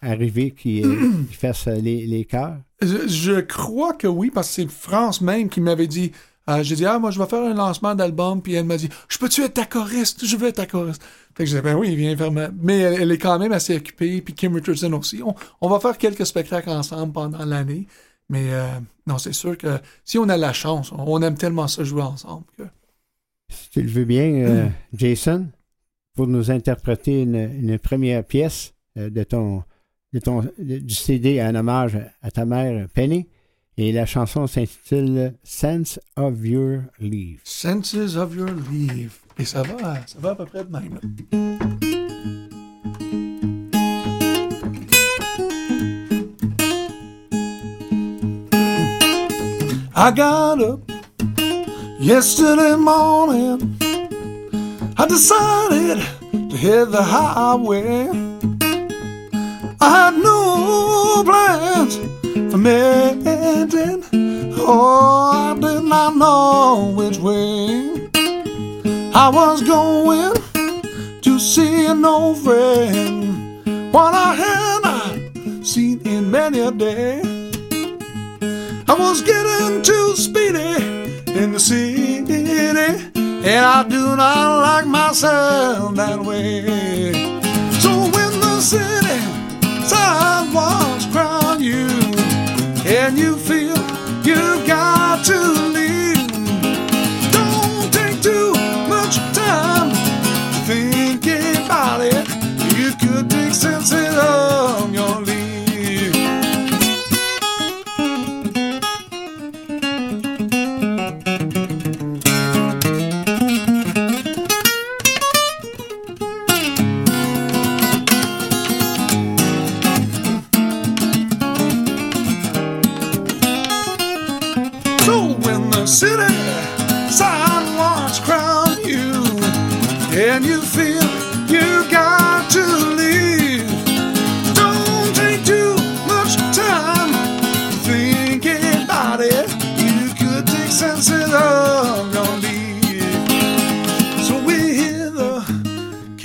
[0.04, 0.96] arriver qui, euh,
[1.28, 2.58] qui fassent euh, les, les chœurs?
[2.82, 6.12] Je, je crois que oui, parce que c'est France même qui m'avait dit.
[6.48, 8.88] euh, j'ai dit, ah, moi, je vais faire un lancement d'album, puis elle m'a dit,
[9.08, 10.24] je peux-tu être ta choriste?
[10.26, 11.02] Je veux être ta choriste.
[11.36, 12.50] Fait que j'ai dit, ben oui, viens faire ma.
[12.62, 15.22] Mais elle, elle est quand même assez occupée, puis Kim Richardson aussi.
[15.24, 17.86] On, on va faire quelques spectacles ensemble pendant l'année.
[18.28, 18.66] Mais euh,
[19.06, 22.44] non, c'est sûr que si on a la chance, on aime tellement ça jouer ensemble.
[22.56, 22.62] que-
[23.50, 25.48] Si tu le veux bien, euh, Jason,
[26.14, 29.64] pour nous interpréter une, une première pièce de ton,
[30.14, 33.26] de ton, du CD en hommage à ta mère Penny.
[33.76, 37.40] Et la chanson s'intitule Sense of Your Leave.
[37.42, 39.14] Senses of Your Leave.
[39.36, 41.00] Et ça va, ça va à peu près de même.
[49.96, 50.90] I got up
[51.98, 53.76] yesterday morning.
[54.96, 55.98] I decided
[56.30, 58.33] to hit the highway.
[59.84, 61.96] I had no plans
[62.50, 64.02] for meeting.
[64.56, 68.08] Oh, I did not know which way
[69.14, 70.32] I was going
[71.20, 73.92] to see an old friend.
[73.92, 77.20] One I had not seen in many a day.
[78.88, 80.76] I was getting too speedy
[81.38, 82.24] in the city,
[83.50, 87.12] and I do not like myself that way.
[87.80, 89.33] So when the city
[89.84, 91.86] sidewalks crown you,
[92.82, 93.76] Can you feel
[94.24, 95.40] you've got to
[95.72, 95.83] leave.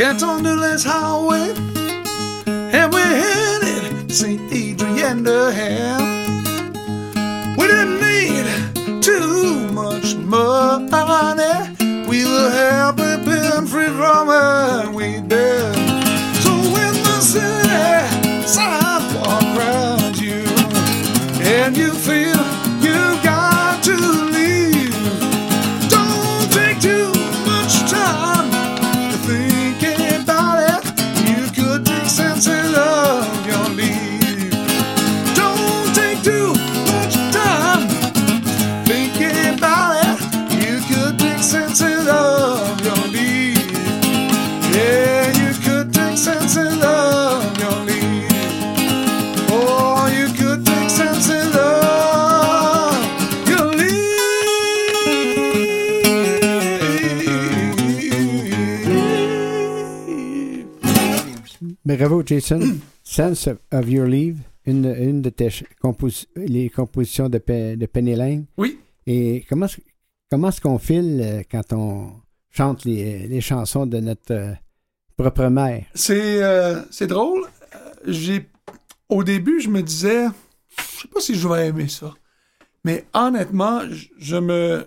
[0.10, 1.54] The Canton de Les Highway
[2.48, 4.42] and we're headed St.
[4.52, 5.24] Adrian.
[7.58, 11.76] We didn't need too much money.
[12.08, 15.79] We were happy being free from where we'd been.
[62.30, 62.60] Jason.
[63.04, 65.50] Sense of, Your Leave, une, une de tes
[65.82, 68.46] compos- les compositions de, Pe- de Penny Lane.
[68.58, 68.80] Oui.
[69.08, 69.82] Et comment, est-ce-
[70.30, 72.12] comment est-ce qu'on file euh, quand on
[72.52, 74.54] chante les, les chansons de notre euh,
[75.18, 75.86] propre mère?
[75.96, 77.42] C'est euh, c'est drôle.
[77.76, 78.48] Euh, J'ai
[79.10, 80.28] au début, je me disais,
[80.78, 82.14] je sais pas si je vais aimer ça.
[82.86, 84.86] Mais honnêtement, je, je me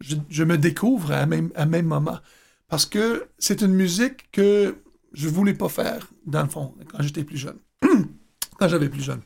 [0.00, 2.18] je, je me découvre à même à même moment
[2.68, 4.76] parce que c'est une musique que
[5.14, 7.58] je voulais pas faire dans le fond quand j'étais plus jeune.
[8.58, 9.20] quand j'avais plus jeune.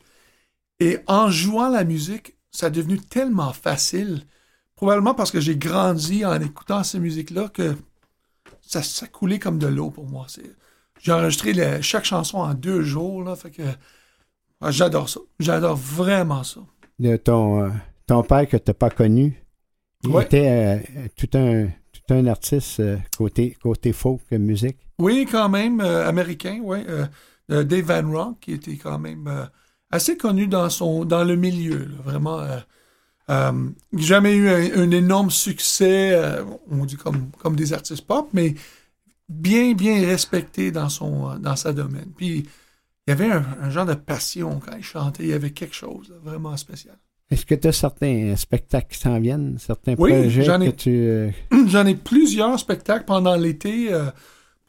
[0.79, 4.23] Et en jouant la musique, ça est devenu tellement facile.
[4.75, 7.75] Probablement parce que j'ai grandi en écoutant ces musiques-là que
[8.61, 10.27] ça, ça coulait comme de l'eau pour moi.
[11.01, 13.23] J'ai enregistré chaque chanson en deux jours.
[13.23, 13.63] Là, fait que
[14.61, 15.19] ah, j'adore ça.
[15.39, 16.61] J'adore vraiment ça.
[16.99, 17.69] De ton, euh,
[18.07, 19.43] ton père que tu n'as pas connu,
[20.03, 20.23] il Ouais.
[20.25, 21.69] était euh, tout, un,
[22.15, 24.77] un artiste euh, côté, côté folk euh, musique?
[24.99, 26.79] Oui, quand même, euh, américain, oui.
[27.49, 29.49] Dave Van Ronk, qui était quand même
[29.89, 31.85] assez connu dans, son, dans le milieu.
[31.85, 32.45] là, vraiment.
[33.93, 36.19] jamais eu un, énorme succès,
[36.69, 38.55] on dit comme, comme des artistes pop, mais
[39.29, 42.11] bien, bien respecté dans, son, dans sa domaine.
[42.17, 42.45] Puis,
[43.07, 45.23] il y avait un, genre de passion quand il chantait.
[45.23, 46.97] Il y avait quelque chose vraiment spécial.
[47.29, 50.75] Est-ce que tu as certains spectacles qui s'en viennent, certains Oui, projets j'en ai- que
[50.77, 50.89] tu.
[50.91, 51.29] euh,
[51.67, 53.93] J'en ai plusieurs spectacles pendant l'été.
[53.93, 54.05] euh,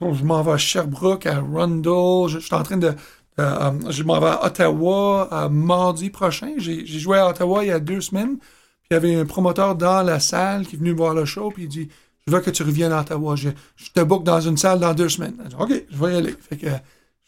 [0.01, 2.29] bon, je m'en vais à Sherbrooke, à Rundle.
[2.29, 2.89] Je, je suis en train de.
[2.89, 2.93] euh,
[3.39, 6.55] euh, je m'en vais à Ottawa à mardi prochain.
[6.57, 8.39] J'ai j'ai joué à Ottawa il y a deux semaines.
[8.39, 11.51] Puis il y avait un promoteur dans la salle qui est venu voir le show.
[11.55, 11.89] Puis il dit
[12.27, 13.37] Je veux que tu reviennes à Ottawa.
[13.37, 15.37] Je, je te book dans une salle dans deux semaines.
[15.49, 16.35] Dit, OK, je vais y aller.
[16.41, 16.67] Fait que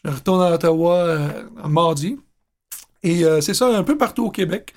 [0.03, 1.27] je retourne à Ottawa euh,
[1.69, 2.17] mardi.
[3.03, 4.73] Et euh, c'est ça un peu partout au Québec.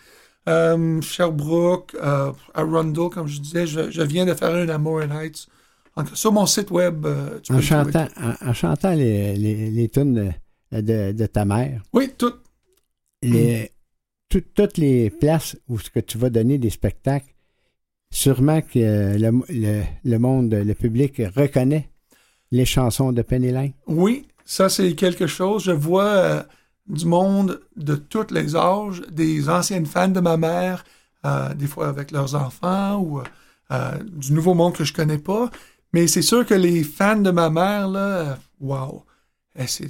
[0.48, 4.78] Euh, Sherbrooke, euh, à Rundle, comme je disais, je, je viens de faire un à
[4.78, 5.46] Morin Heights.
[6.14, 9.88] Sur mon site web, euh, tu peux en, chantant, en, en chantant les, les, les
[9.88, 10.32] tunes
[10.72, 12.34] de, de- de ta mère, Oui, tout.
[13.22, 13.70] les,
[14.28, 17.32] tout- toutes les places où ce que tu vas donner des spectacles,
[18.10, 21.88] sûrement que le, le- le monde, le public reconnaît
[22.50, 23.72] les chansons de Penny Lane.
[23.86, 25.64] Oui, ça c'est quelque chose.
[25.64, 26.42] Je vois euh,
[26.86, 30.84] du monde de tous les âges, des anciennes fans de ma mère,
[31.24, 33.20] euh, des fois avec leurs enfants ou
[33.70, 35.50] euh, du nouveau monde que je connais pas.
[35.92, 39.04] Mais c'est sûr que les fans de ma mère, là, euh, wow,
[39.58, 39.88] Eh, c'est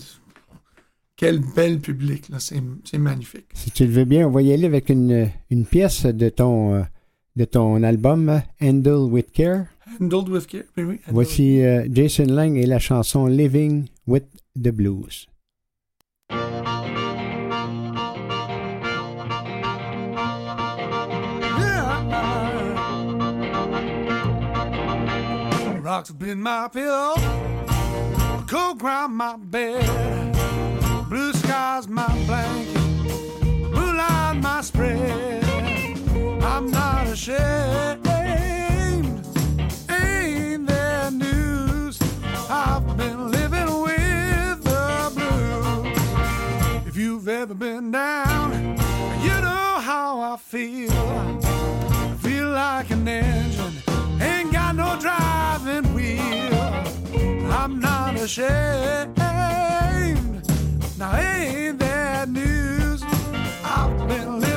[1.16, 3.46] quel bel public, là, c'est magnifique.
[3.54, 6.74] Si tu le veux bien, on va y aller avec une, une pièce de ton,
[6.74, 6.82] euh,
[7.36, 9.66] de ton album Handle with Care.
[10.00, 11.00] Handled with care, oui, oui.
[11.08, 11.60] Voici
[11.90, 14.24] Jason Lang et la chanson Living with
[14.56, 15.26] the Blues.
[25.94, 27.14] Rocks have been my pillow,
[28.48, 30.34] cold ground my bed,
[31.08, 35.44] blue skies my blanket, blue line my spread.
[36.42, 38.04] I'm not ashamed,
[39.88, 42.00] ain't there news?
[42.50, 46.88] I've been living with the blues.
[46.88, 48.50] If you've ever been down,
[49.22, 50.90] you know how I feel.
[50.90, 53.53] I feel like an end
[54.76, 57.52] no driving wheel.
[57.52, 59.16] I'm not ashamed.
[60.98, 63.02] Now ain't that news?
[63.64, 64.53] I've been living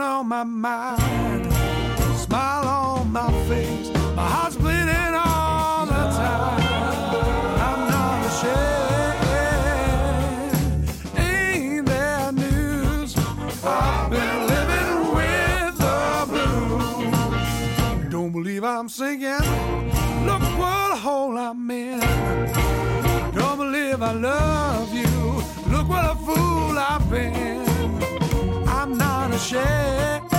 [0.00, 1.52] don't my mind.
[2.16, 6.62] Smile on my face, my heart's bleeding all the time.
[7.66, 9.24] I'm not ashamed.
[11.18, 13.14] Ain't that news?
[13.62, 16.00] I've been living with the
[16.30, 18.10] blues.
[18.10, 19.44] Don't believe I'm sinking.
[20.28, 22.00] Look what a hole I'm in.
[23.34, 25.42] Don't believe I love you.
[25.72, 27.69] Look what a fool I've been.
[28.82, 30.29] I'm not ashamed.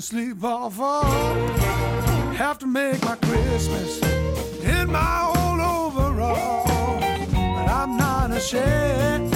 [0.00, 1.04] And sleep all fall.
[2.32, 4.00] Have to make my Christmas
[4.62, 6.64] in my old overall.
[7.30, 9.30] But I'm not ashamed.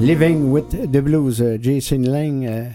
[0.00, 2.46] Living with the Blues, euh, Jason Lang.
[2.46, 2.68] euh,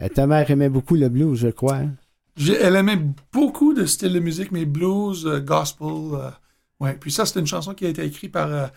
[0.00, 1.76] euh, ta mère aimait beaucoup le blues, je crois.
[1.76, 1.94] hein?
[2.36, 2.98] Elle aimait
[3.32, 5.86] beaucoup de styles de musique, mais blues, euh, gospel.
[5.86, 6.30] euh,
[6.80, 6.94] ouais.
[6.94, 8.70] Puis ça, c'est une chanson qui a été écrite par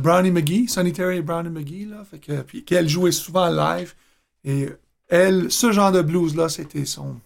[0.00, 3.94] Brownie McGee, Sonny Terry et Brownie McGee, là, fait que, puis qu'elle jouait souvent live.
[4.44, 4.68] Et
[5.08, 7.16] elle, ce genre de blues-là, c'était son...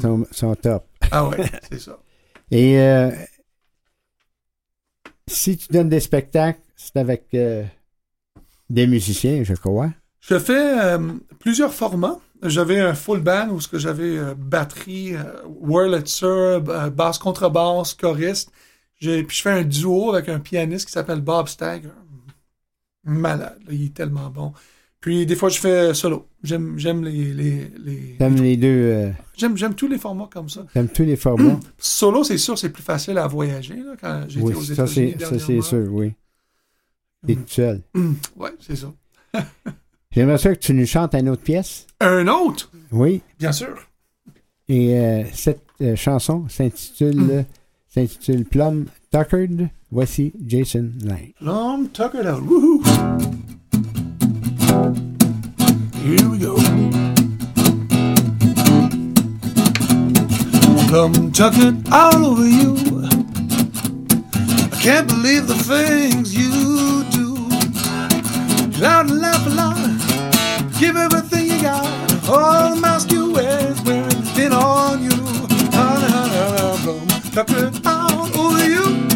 [0.00, 0.84] Son, son top.
[1.10, 1.98] Ah ouais, c'est ça.
[2.50, 2.78] Et
[5.26, 7.34] si tu donnes des spectacles, c'est avec
[8.70, 9.90] des musiciens, je crois.
[10.20, 10.98] Je fais euh,
[11.38, 12.18] plusieurs formats.
[12.42, 15.22] J'avais un full band où ce que j'avais euh, batterie, euh,
[15.60, 18.50] Wurlitzer, euh, basse contrebasse, choriste.
[19.00, 21.88] Puis je fais un duo avec un pianiste qui s'appelle Bob Stagger.
[23.04, 24.52] Malade, là, il est tellement bon.
[25.00, 26.26] Puis des fois je fais solo.
[26.42, 28.68] J'aime j'aime les, les, les- les deux.
[28.68, 30.64] euh, j'aime j'aime tous les formats comme ça.
[30.72, 31.60] T'aimes tous les formats.
[31.78, 35.14] Solo, c'est sûr, c'est plus facile à voyager là, quand j'étais oui, aux ça États-Unis
[35.18, 36.14] c'est, ça c'est sûr, oui.
[37.26, 37.80] T'es tout seul.
[38.36, 38.92] Ouais, c'est ça.
[40.10, 41.86] J'aimerais ça que tu nous chantes une autre pièce.
[42.00, 43.22] Un autre, Oui.
[43.38, 43.74] bien sûr.
[44.68, 47.42] Et euh, cette euh, chanson s'intitule, euh,
[47.88, 49.68] s'intitule Plum Tuckered.
[49.90, 51.32] Voici Jason Lang.
[51.38, 52.42] Plum tuckered out.
[52.42, 52.82] Woohoo!
[56.04, 56.56] Here we go.
[60.88, 62.74] Plum tuckered all over you.
[64.84, 67.48] Can't believe the things you do.
[68.78, 70.78] Get and laugh a lot.
[70.78, 71.88] Give everything you got.
[72.28, 75.16] All the mask you wear is wearing thin on you.
[75.72, 79.08] Honey, honey, honey, all over you.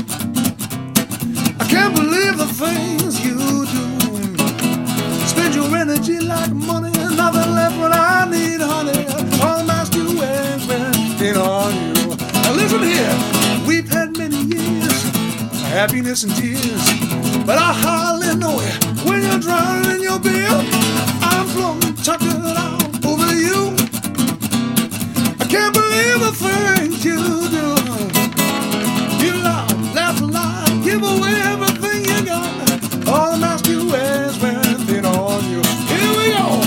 [1.61, 3.37] I can't believe the things you
[3.69, 3.85] do.
[5.27, 9.05] Spend your energy like money, nothing left when I need honey.
[9.43, 12.17] All the mask you wear is wearing thin on you.
[12.17, 13.38] Now listen here,
[15.79, 16.85] happiness and tears.
[17.47, 18.75] But I hardly know it
[19.07, 20.51] when you're drowning in your beer.
[21.23, 23.61] I'm plumb tuckered out over you.
[25.39, 27.21] I can't believe the things you
[27.57, 27.67] do.
[29.25, 33.07] You love, laugh a lot, give away everything you got.
[33.07, 35.63] All the mask you wear is wearing on you.
[35.93, 36.59] Here we go.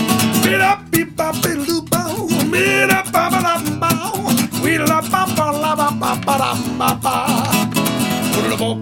[0.42, 2.28] Beat up, beep, bop, beep, loop, bow.
[2.50, 4.64] Beat up, bop, bop, bow.
[4.64, 7.71] We la, ba, ba, la, ba, ba, ba, ba, ba.
[8.64, 8.76] Oh,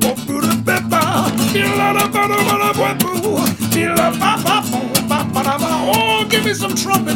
[6.29, 7.15] give me some trumpet.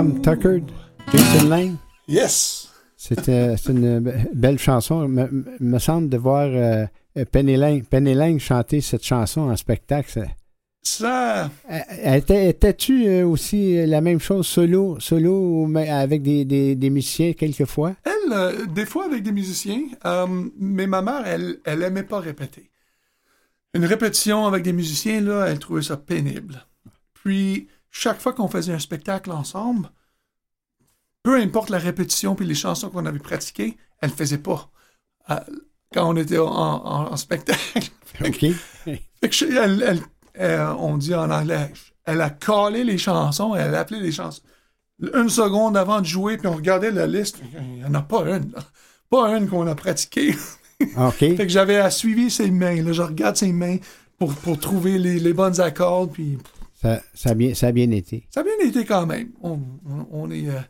[0.00, 0.62] Plum Tucker,
[1.12, 1.76] Jason Lang.
[2.08, 2.68] Yes.
[2.96, 5.06] C'était c'est une be- belle chanson.
[5.06, 5.28] Me,
[5.60, 6.86] me semble de voir euh,
[7.30, 10.24] Penny Lang, Penny Lang chanter cette chanson en spectacle.
[10.82, 11.50] ça-
[12.02, 17.94] était- Étais-tu euh, aussi la même chose solo, solo avec des, des, des musiciens quelquefois?
[18.04, 20.26] Elle, euh, des fois avec des musiciens, euh,
[20.58, 22.70] mais ma mère, elle, elle aimait pas répéter.
[23.74, 26.64] Une répétition avec des musiciens, là, elle trouvait ça pénible.
[27.12, 29.90] Puis, chaque fois qu'on faisait un spectacle ensemble,
[31.22, 34.70] peu importe la répétition puis les chansons qu'on avait pratiquées, elle faisait pas.
[35.30, 35.36] euh,
[35.92, 37.90] quand on était en, en- en spectacle.
[38.24, 38.38] OK.
[38.84, 40.02] Fait que je- elle- elle-
[40.40, 41.72] euh, on dit en anglais,
[42.04, 44.42] elle a collé les chansons, elle a appelé les chansons.
[45.14, 48.20] Une seconde avant de jouer, puis on regardait la liste, il n'y en a pas
[48.36, 48.52] une.
[48.52, 48.60] là.
[49.10, 50.34] Pas une qu'on a pratiquée.
[50.96, 51.14] OK.
[51.18, 52.80] fait que j'avais à suivre ses mains.
[52.82, 53.78] Là, je regarde ses mains
[54.18, 56.38] pour, pour trouver les, les bonnes accords, puis
[56.80, 58.26] Ça, ça, a bien, ça a bien été.
[58.30, 59.30] ça a bien été quand même.
[59.42, 60.60] On, on- on est euh,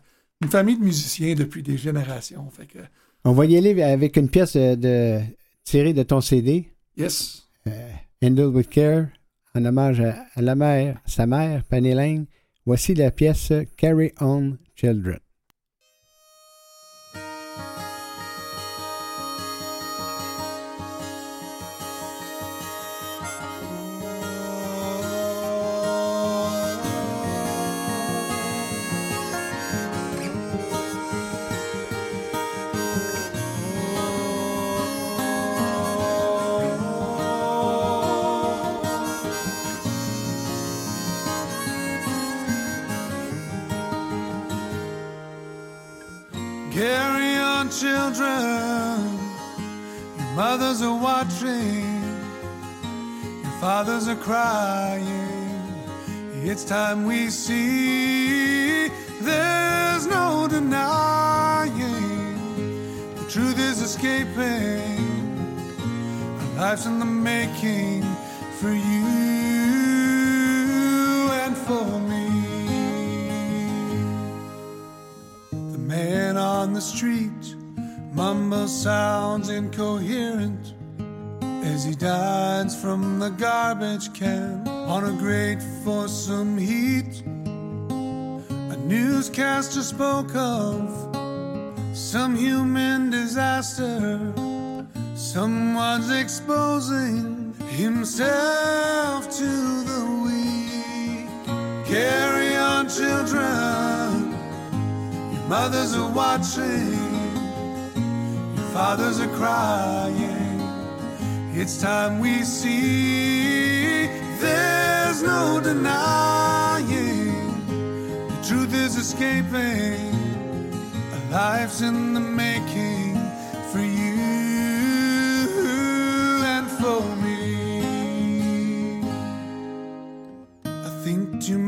[0.43, 2.49] une famille de musiciens depuis des générations.
[2.51, 2.79] Fait que,
[3.25, 5.21] On va y aller avec une pièce de, de-
[5.65, 6.69] tirée de ton CD.
[6.97, 7.47] yes.
[7.67, 7.91] Euh,
[8.23, 9.07] Handle with Care,
[9.55, 12.27] en hommage à, à la mère, sa mère, Penny Lane.
[12.67, 15.19] Voici la pièce Carry On Children.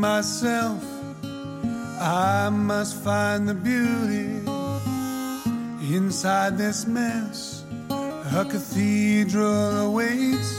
[0.03, 0.83] Myself,
[2.01, 4.31] I must find the beauty
[5.95, 7.65] inside this mess.
[7.89, 10.53] A cathedral awaits.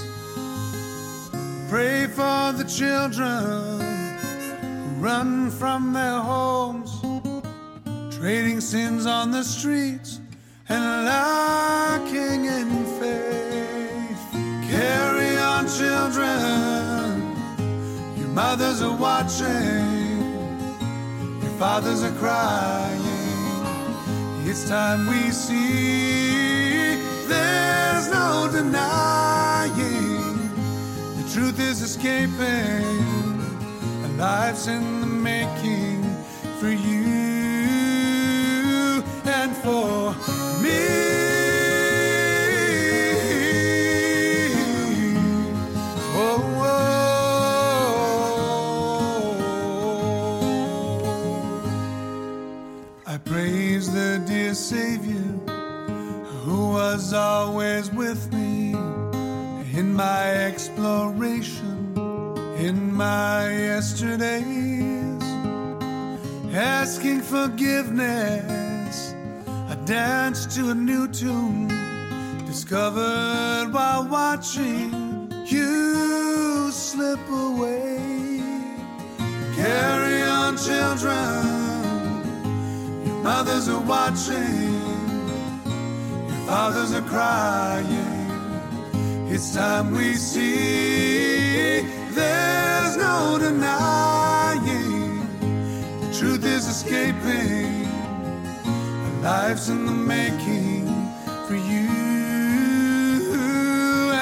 [1.68, 3.82] Pray for the children
[4.62, 6.92] who run from their homes,
[8.16, 10.22] trading sins on the streets
[10.70, 14.24] and lacking in faith.
[14.72, 17.03] Carry on, children.
[18.34, 20.20] Mothers are watching,
[21.40, 23.00] your fathers are crying.
[24.44, 26.96] It's time we see
[27.28, 30.50] there's no denying.
[31.16, 32.84] The truth is escaping,
[34.04, 36.02] and life's in the making
[36.60, 37.03] for you
[59.94, 61.94] my exploration,
[62.58, 65.24] in my yesterdays,
[66.52, 69.14] asking forgiveness.
[69.70, 71.68] I danced to a new tune,
[72.46, 78.42] discovered while watching you slip away.
[79.56, 81.46] Carry on, children.
[83.06, 84.74] Your mothers are watching,
[86.28, 88.13] your fathers are crying.
[89.36, 91.82] It's time we see
[92.12, 95.28] there's no denying.
[96.02, 97.88] The truth is escaping,
[98.64, 100.86] our life's in the making
[101.48, 101.90] for you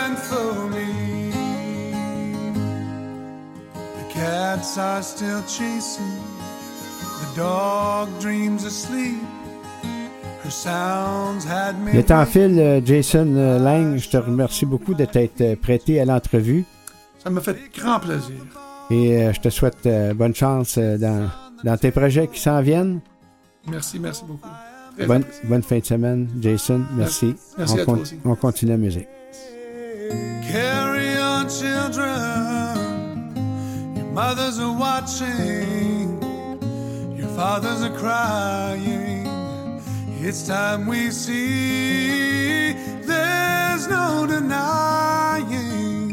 [0.01, 1.31] and for me.
[3.73, 6.23] The cats are still chasing,
[7.19, 9.40] the dog dreams asleep.
[10.43, 13.97] Le temps file, euh, Jason euh, Lang.
[13.97, 16.65] Je te remercie beaucoup de t'être euh, prêté à l'entrevue.
[17.23, 18.35] Ça m'a fait grand plaisir.
[18.89, 21.29] Et je te souhaite bonne chance dans,
[21.63, 22.99] dans tes projets qui s'en viennent.
[23.67, 24.49] Merci, merci beaucoup.
[24.97, 26.81] Très Bonne, bonne fin de semaine, Jason.
[26.97, 27.35] Merci.
[27.57, 28.19] Merci on, à toi aussi.
[28.25, 29.07] on continue la musique.
[30.51, 32.75] Carry on, children.
[33.95, 36.19] Your mothers are watching,
[37.17, 39.10] your fathers are crying.
[40.23, 42.73] It's time we see
[43.07, 46.09] there's no denying.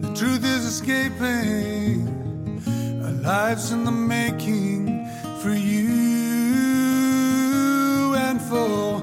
[0.00, 2.08] The truth is escaping,
[3.04, 5.06] our lives in the making
[5.40, 5.86] for you
[8.16, 8.99] and for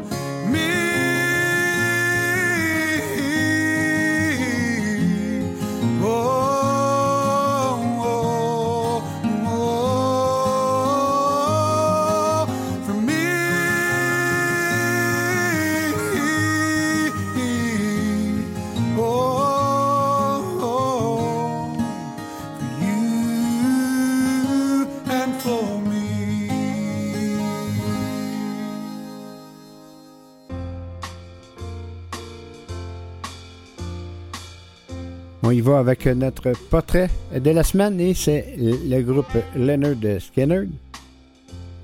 [35.48, 40.68] On y va avec notre portrait de la semaine et c'est le groupe Leonard Skinner.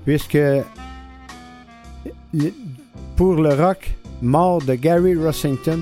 [0.04, 0.36] Puisque
[3.16, 5.80] pour le rock, mort de Gary Rossington,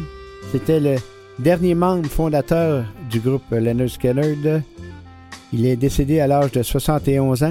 [0.52, 0.94] c'était le
[1.40, 4.62] dernier membre fondateur du groupe Leonard Skinner.
[5.52, 7.50] Il est décédé à l'âge de 71 ans.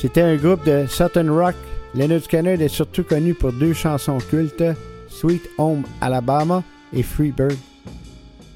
[0.00, 1.56] C'était un groupe de Southern Rock.
[1.94, 4.64] Leonard Skinner est surtout connu pour deux chansons cultes,
[5.10, 6.62] Sweet Home Alabama
[6.94, 7.58] et Freebird.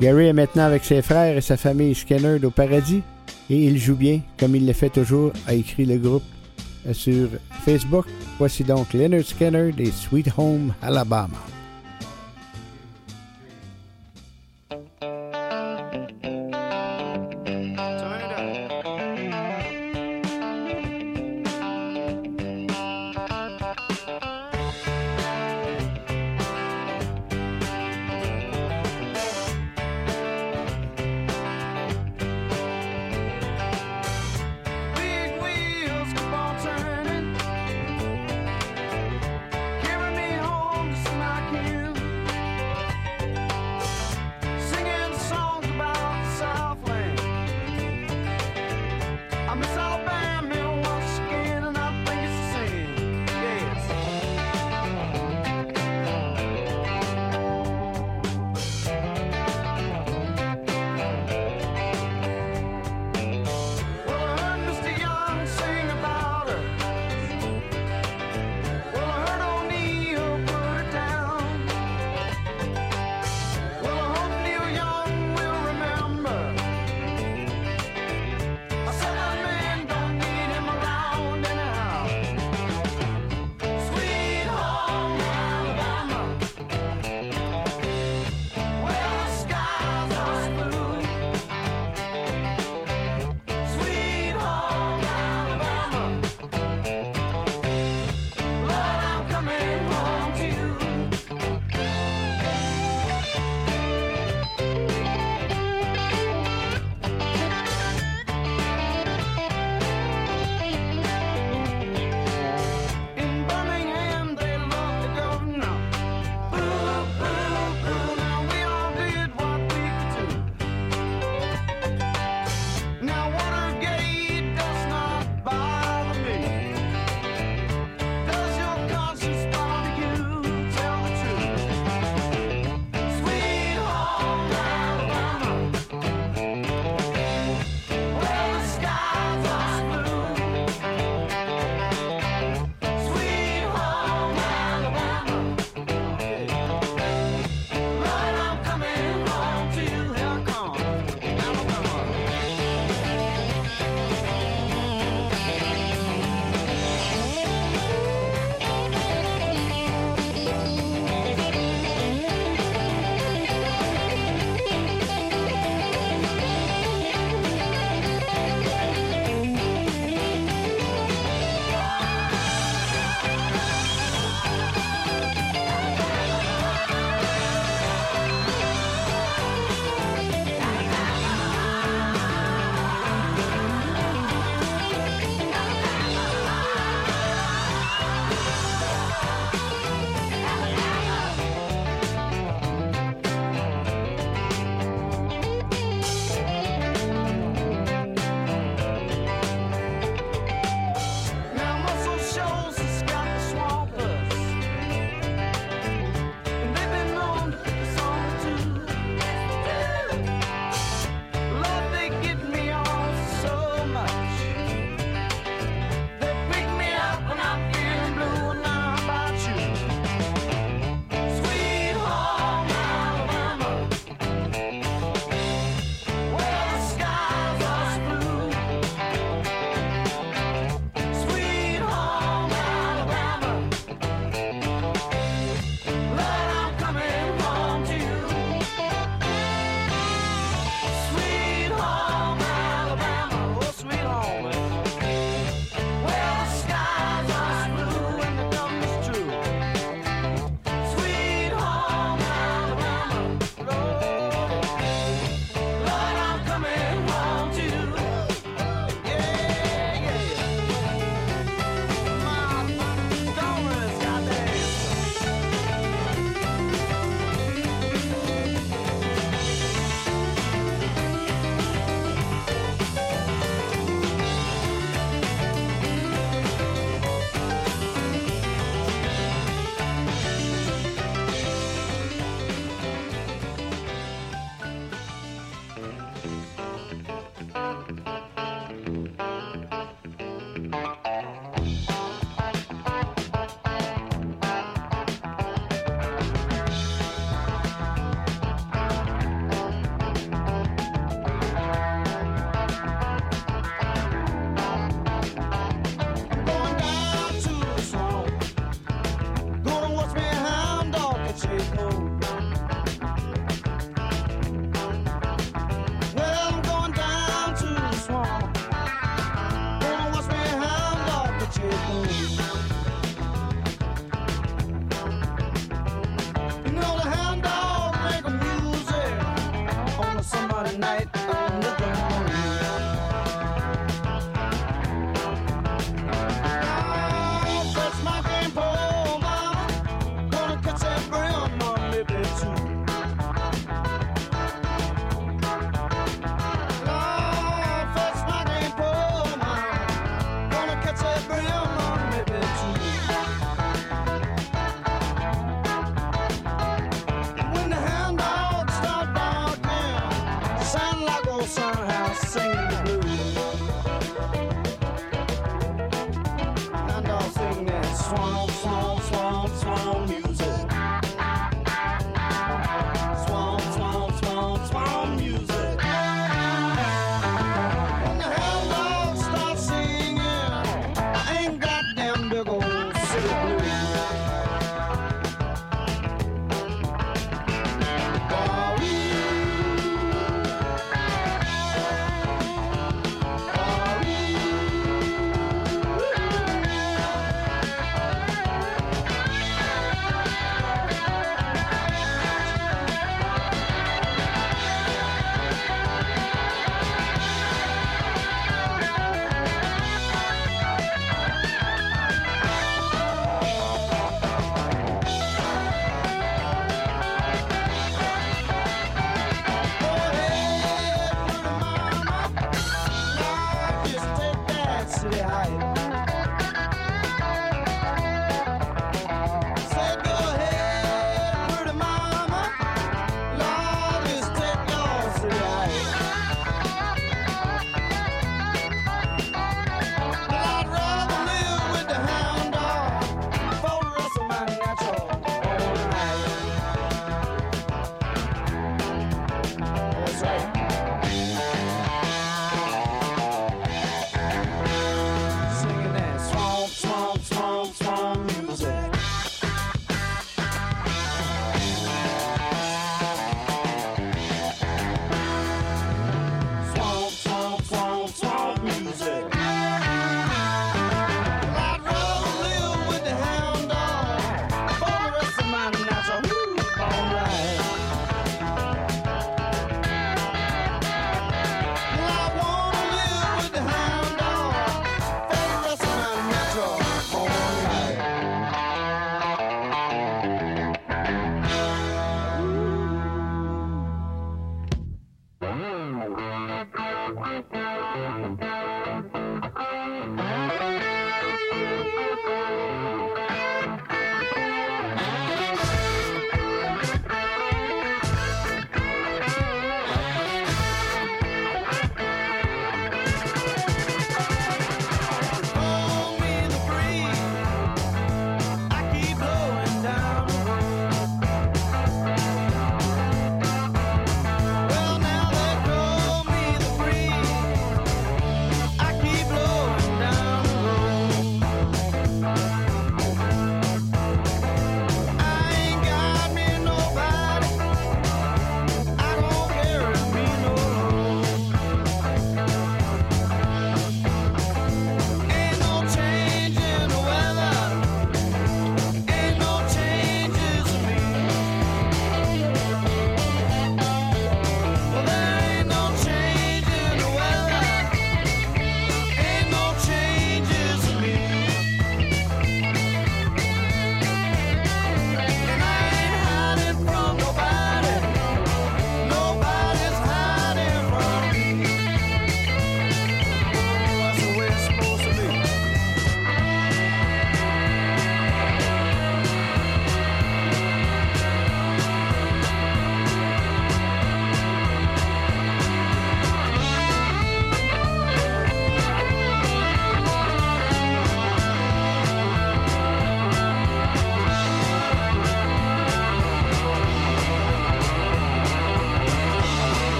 [0.00, 3.02] Gary est maintenant avec ses frères et sa famille Skinner au paradis
[3.48, 6.24] et il joue bien, comme il le fait toujours, a écrit le groupe
[6.92, 7.28] sur
[7.64, 8.06] Facebook.
[8.38, 11.55] Voici donc Leonard Skinner des Sweet Home Alabama.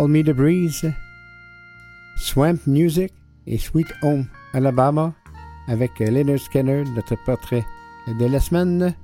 [0.00, 0.90] Call Me the Breeze,
[2.16, 3.12] Swamp Music
[3.46, 4.24] et Sweet Home
[4.54, 5.12] Alabama
[5.68, 7.66] avec Leonard Skinner, notre portrait
[8.06, 8.94] de la semaine.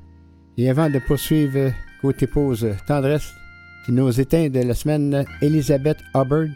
[0.56, 1.70] Et avant de poursuivre
[2.00, 3.30] côté pause tendresse,
[3.90, 6.48] nos éteints de la semaine, Elizabeth Hubbard,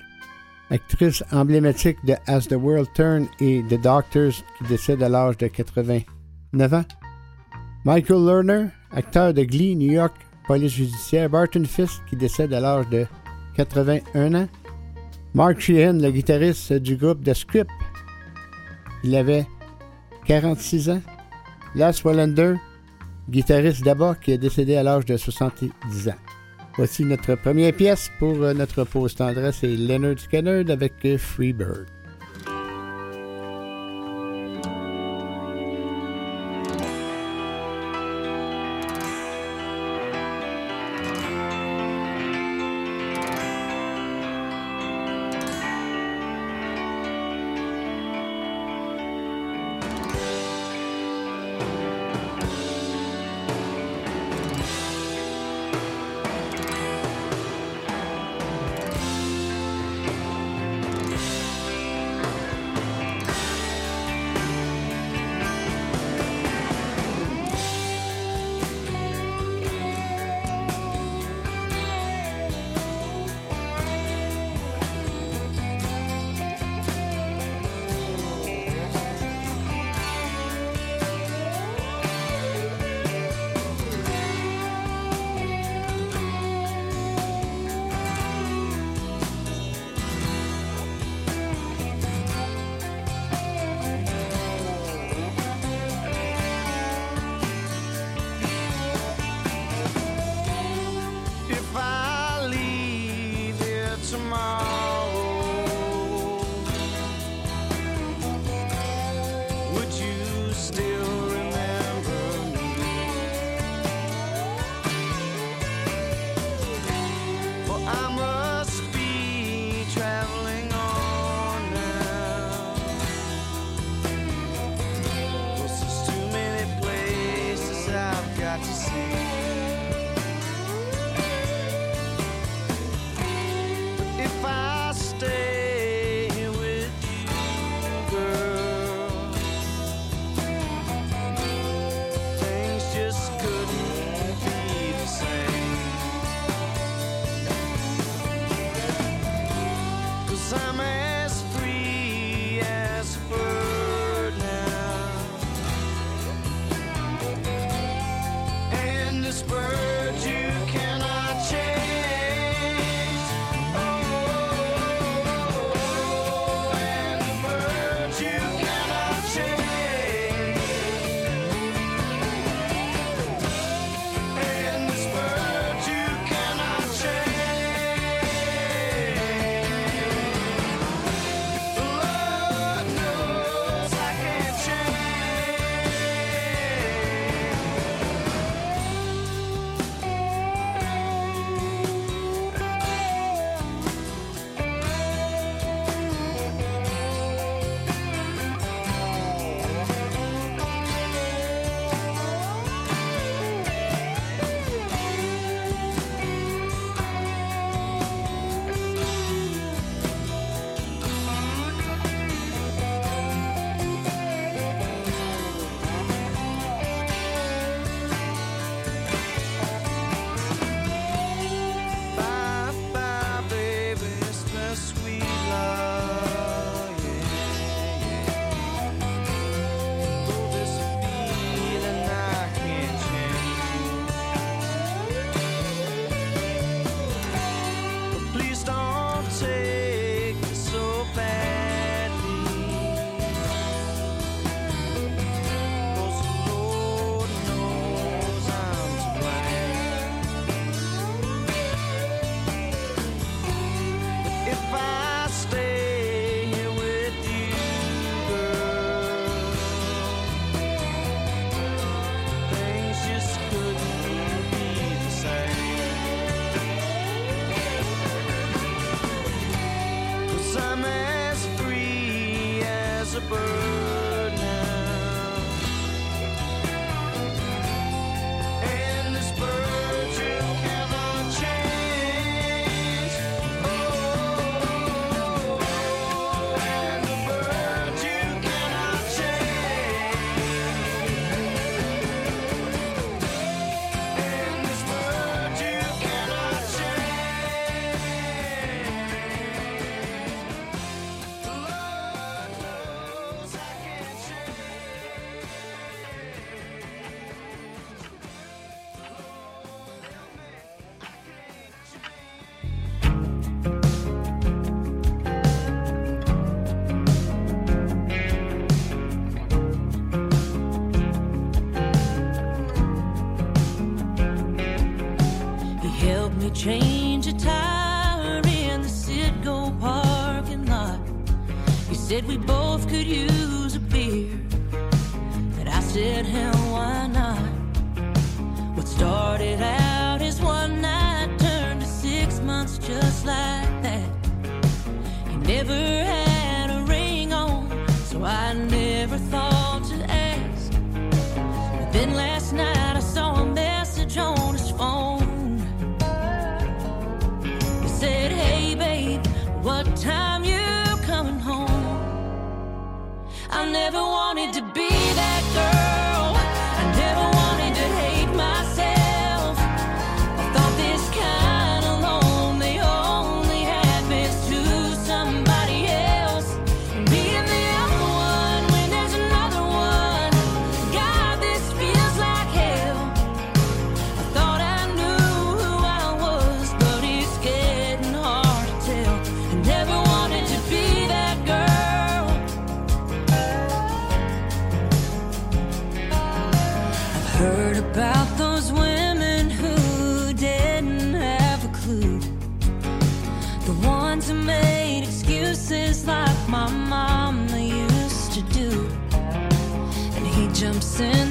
[0.70, 5.48] actrice emblématique de As the World Turn et The Doctors qui décède à l'âge de
[5.48, 6.84] 89 ans.
[7.84, 10.14] Michael Lerner, acteur de Glee, New York,
[10.46, 11.28] police judiciaire.
[11.28, 13.06] Barton Fisk qui décède à l'âge de
[13.56, 14.48] 81 ans.
[15.34, 17.70] Mark Sheehan, le guitariste du groupe The Script,
[19.04, 19.46] il avait
[20.26, 21.02] 46 ans.
[21.74, 22.54] Lars Wallander,
[23.28, 26.14] guitariste d'abord, qui est décédé à l'âge de 70 ans.
[26.76, 31.86] Voici notre première pièce pour euh, notre pause tendresse, c'est Leonard Skinner avec euh, Freebird.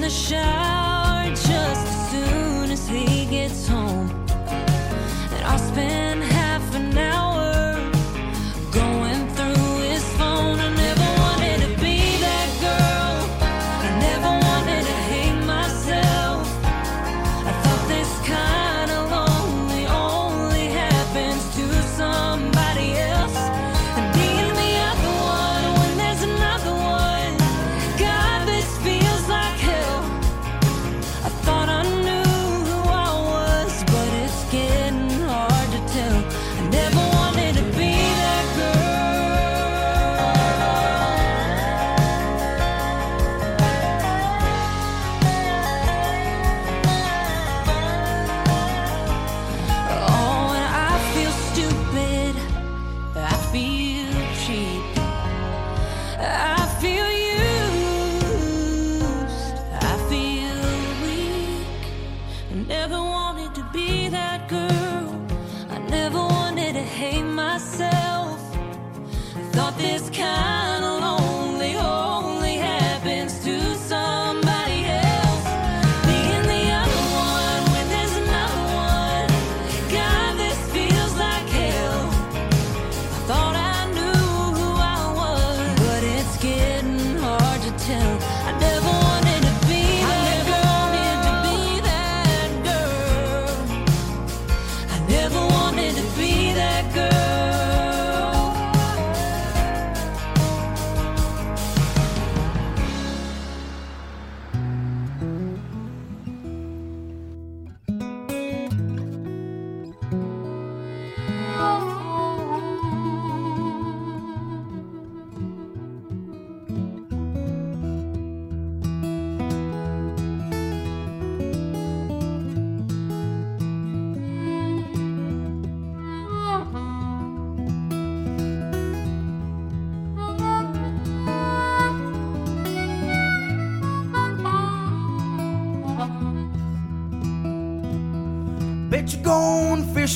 [0.10, 0.68] The shower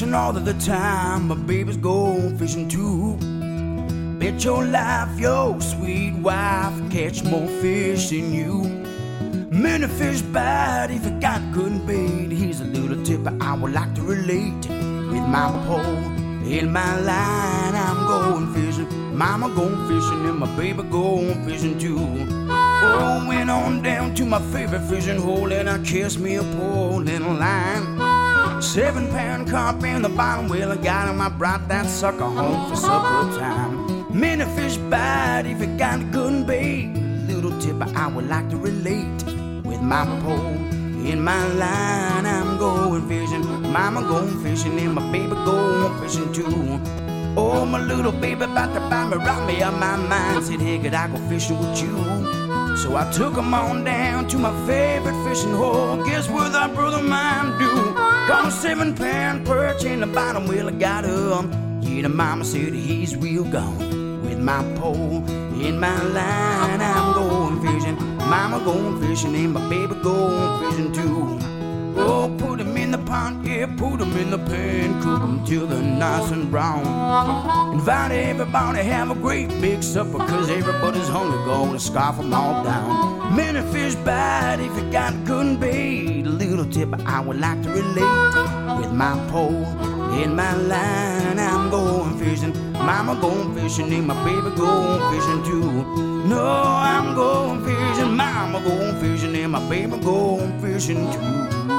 [0.03, 3.15] fishing all of the time, but baby's going fishing too.
[4.19, 8.63] Bet your life, your sweet wife, catch more fish than you.
[9.49, 12.31] Many fish bite if you got good bait.
[12.31, 14.67] Here's a little tip I would like to relate.
[15.11, 16.11] With my pole
[16.45, 19.15] in my line, I'm going fishing.
[19.15, 21.99] Mama going fishing and my baby going fishing too.
[22.49, 27.07] Oh, went on down to my favorite fishing hole and I cast me a pole
[27.07, 27.92] and a line.
[28.63, 31.21] Seven pound carp in the bottom, well, I got him.
[31.21, 34.07] I brought that sucker home for supper time.
[34.17, 36.87] Many fish bite if you got a good bait.
[37.27, 39.23] Little tip I would like to relate
[39.63, 40.55] with my pole
[41.05, 42.25] in my line.
[42.25, 46.79] I'm going fishing, mama going fishing, and my baby going fishing too.
[47.37, 50.45] Oh, my little baby about to buy me, rock me on my mind.
[50.45, 51.95] Said, hey, could I go fishing with you?
[52.77, 56.03] So I took 'em on down to my favorite fishing hole.
[56.05, 58.02] Guess what that brother mine do?
[58.27, 61.81] Got a seven pound perch in the bottom, well, I got him.
[61.81, 64.23] Yeah, the mama said he's real gone.
[64.23, 65.25] With my pole
[65.61, 67.97] in my line, I'm going fishing.
[68.17, 71.37] Mama going fishing, and my baby going fishing too.
[71.97, 72.33] Oh,
[73.63, 76.83] yeah, put 'em in the pan, cook 'em till they're nice and brown.
[77.73, 83.35] Invite everybody, have a great big supper, cause everybody's hungry, gonna scarf 'em all down.
[83.35, 86.25] Many fish bite if you got good bait.
[86.25, 88.19] A little tip I would like to relate
[88.79, 89.65] with my pole
[90.21, 91.37] in my line.
[91.49, 92.53] I'm going fishing,
[92.89, 95.69] mama going fishing, and my baby going fishing too.
[96.33, 96.45] No,
[96.93, 101.72] I'm going fishing, mama going fishing, and my baby going fishing too.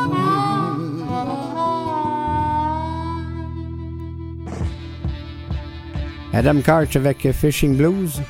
[6.35, 8.21] Adam Karch avec Fishing Blues,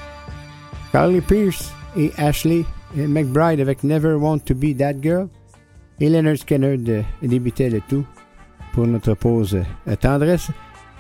[0.93, 2.65] Carly Pierce et Ashley
[2.95, 5.29] McBride avec Never Want to Be That Girl,
[6.01, 6.77] et Leonard Skinner
[7.23, 8.05] débutait le tout
[8.75, 9.59] pour notre pause
[9.89, 10.51] euh, tendresse,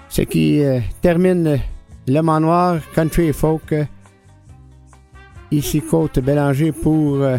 [0.08, 1.58] ce qui euh, termine
[2.06, 3.84] L'homme en noir, country folk, euh,
[5.50, 7.38] ici Côte Bélanger pour, euh,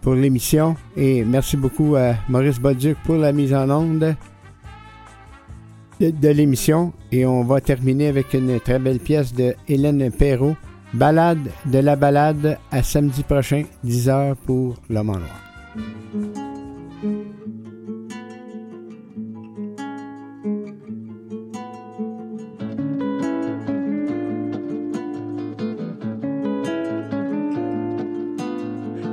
[0.00, 4.14] pour l'émission, et merci beaucoup à Maurice Bolduc pour la mise en onde
[6.00, 6.92] de, l'émission.
[7.12, 10.56] Et on va terminer avec une très belle pièce de Hélène Perrault,
[10.94, 15.40] Balade de la balade, à samedi prochain, 10h pour L'homme en noir.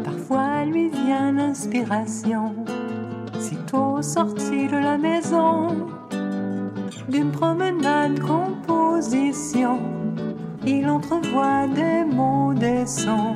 [0.03, 2.55] Parfois lui vient l'inspiration,
[3.39, 5.87] sitôt sorti de la maison,
[7.09, 9.79] d'une promenade composition,
[10.65, 13.35] il entrevoit des mots, des sons,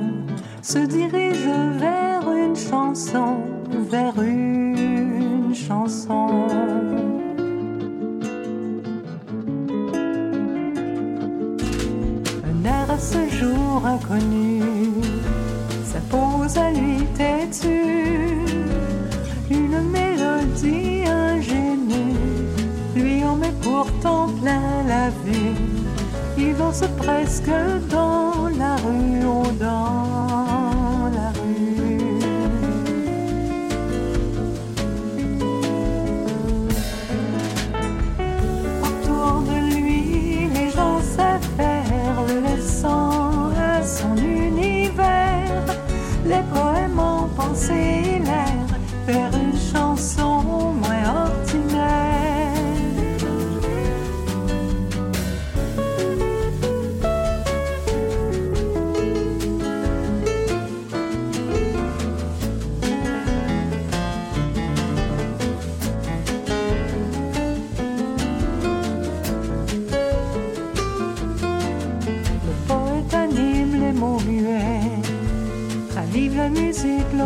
[0.62, 1.48] se dirige
[1.78, 3.38] vers une chanson,
[3.90, 6.46] vers une chanson.
[12.44, 14.62] Un air à ce jour inconnu,
[15.84, 18.44] sa pose à lui têtue,
[19.50, 22.29] une mélodie ingénue,
[22.94, 25.54] lui en met pourtant plein la vue.
[26.38, 27.50] Il danse presque
[27.90, 31.98] dans la rue, oh dans la rue.
[38.82, 45.64] Autour de lui, les gens s'affairent, le laissant à son univers.
[46.24, 48.66] Les poèmes en pensée l'air
[49.06, 50.29] vers une chanson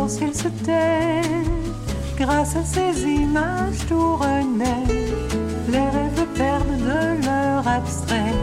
[0.07, 1.21] se tait.
[2.17, 4.85] Grâce à ces images tournées,
[5.69, 8.33] les rêves perdent de leur abstrait.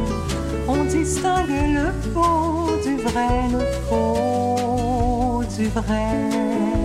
[0.69, 6.82] On distingue le faux du vrai, le faux du vrai.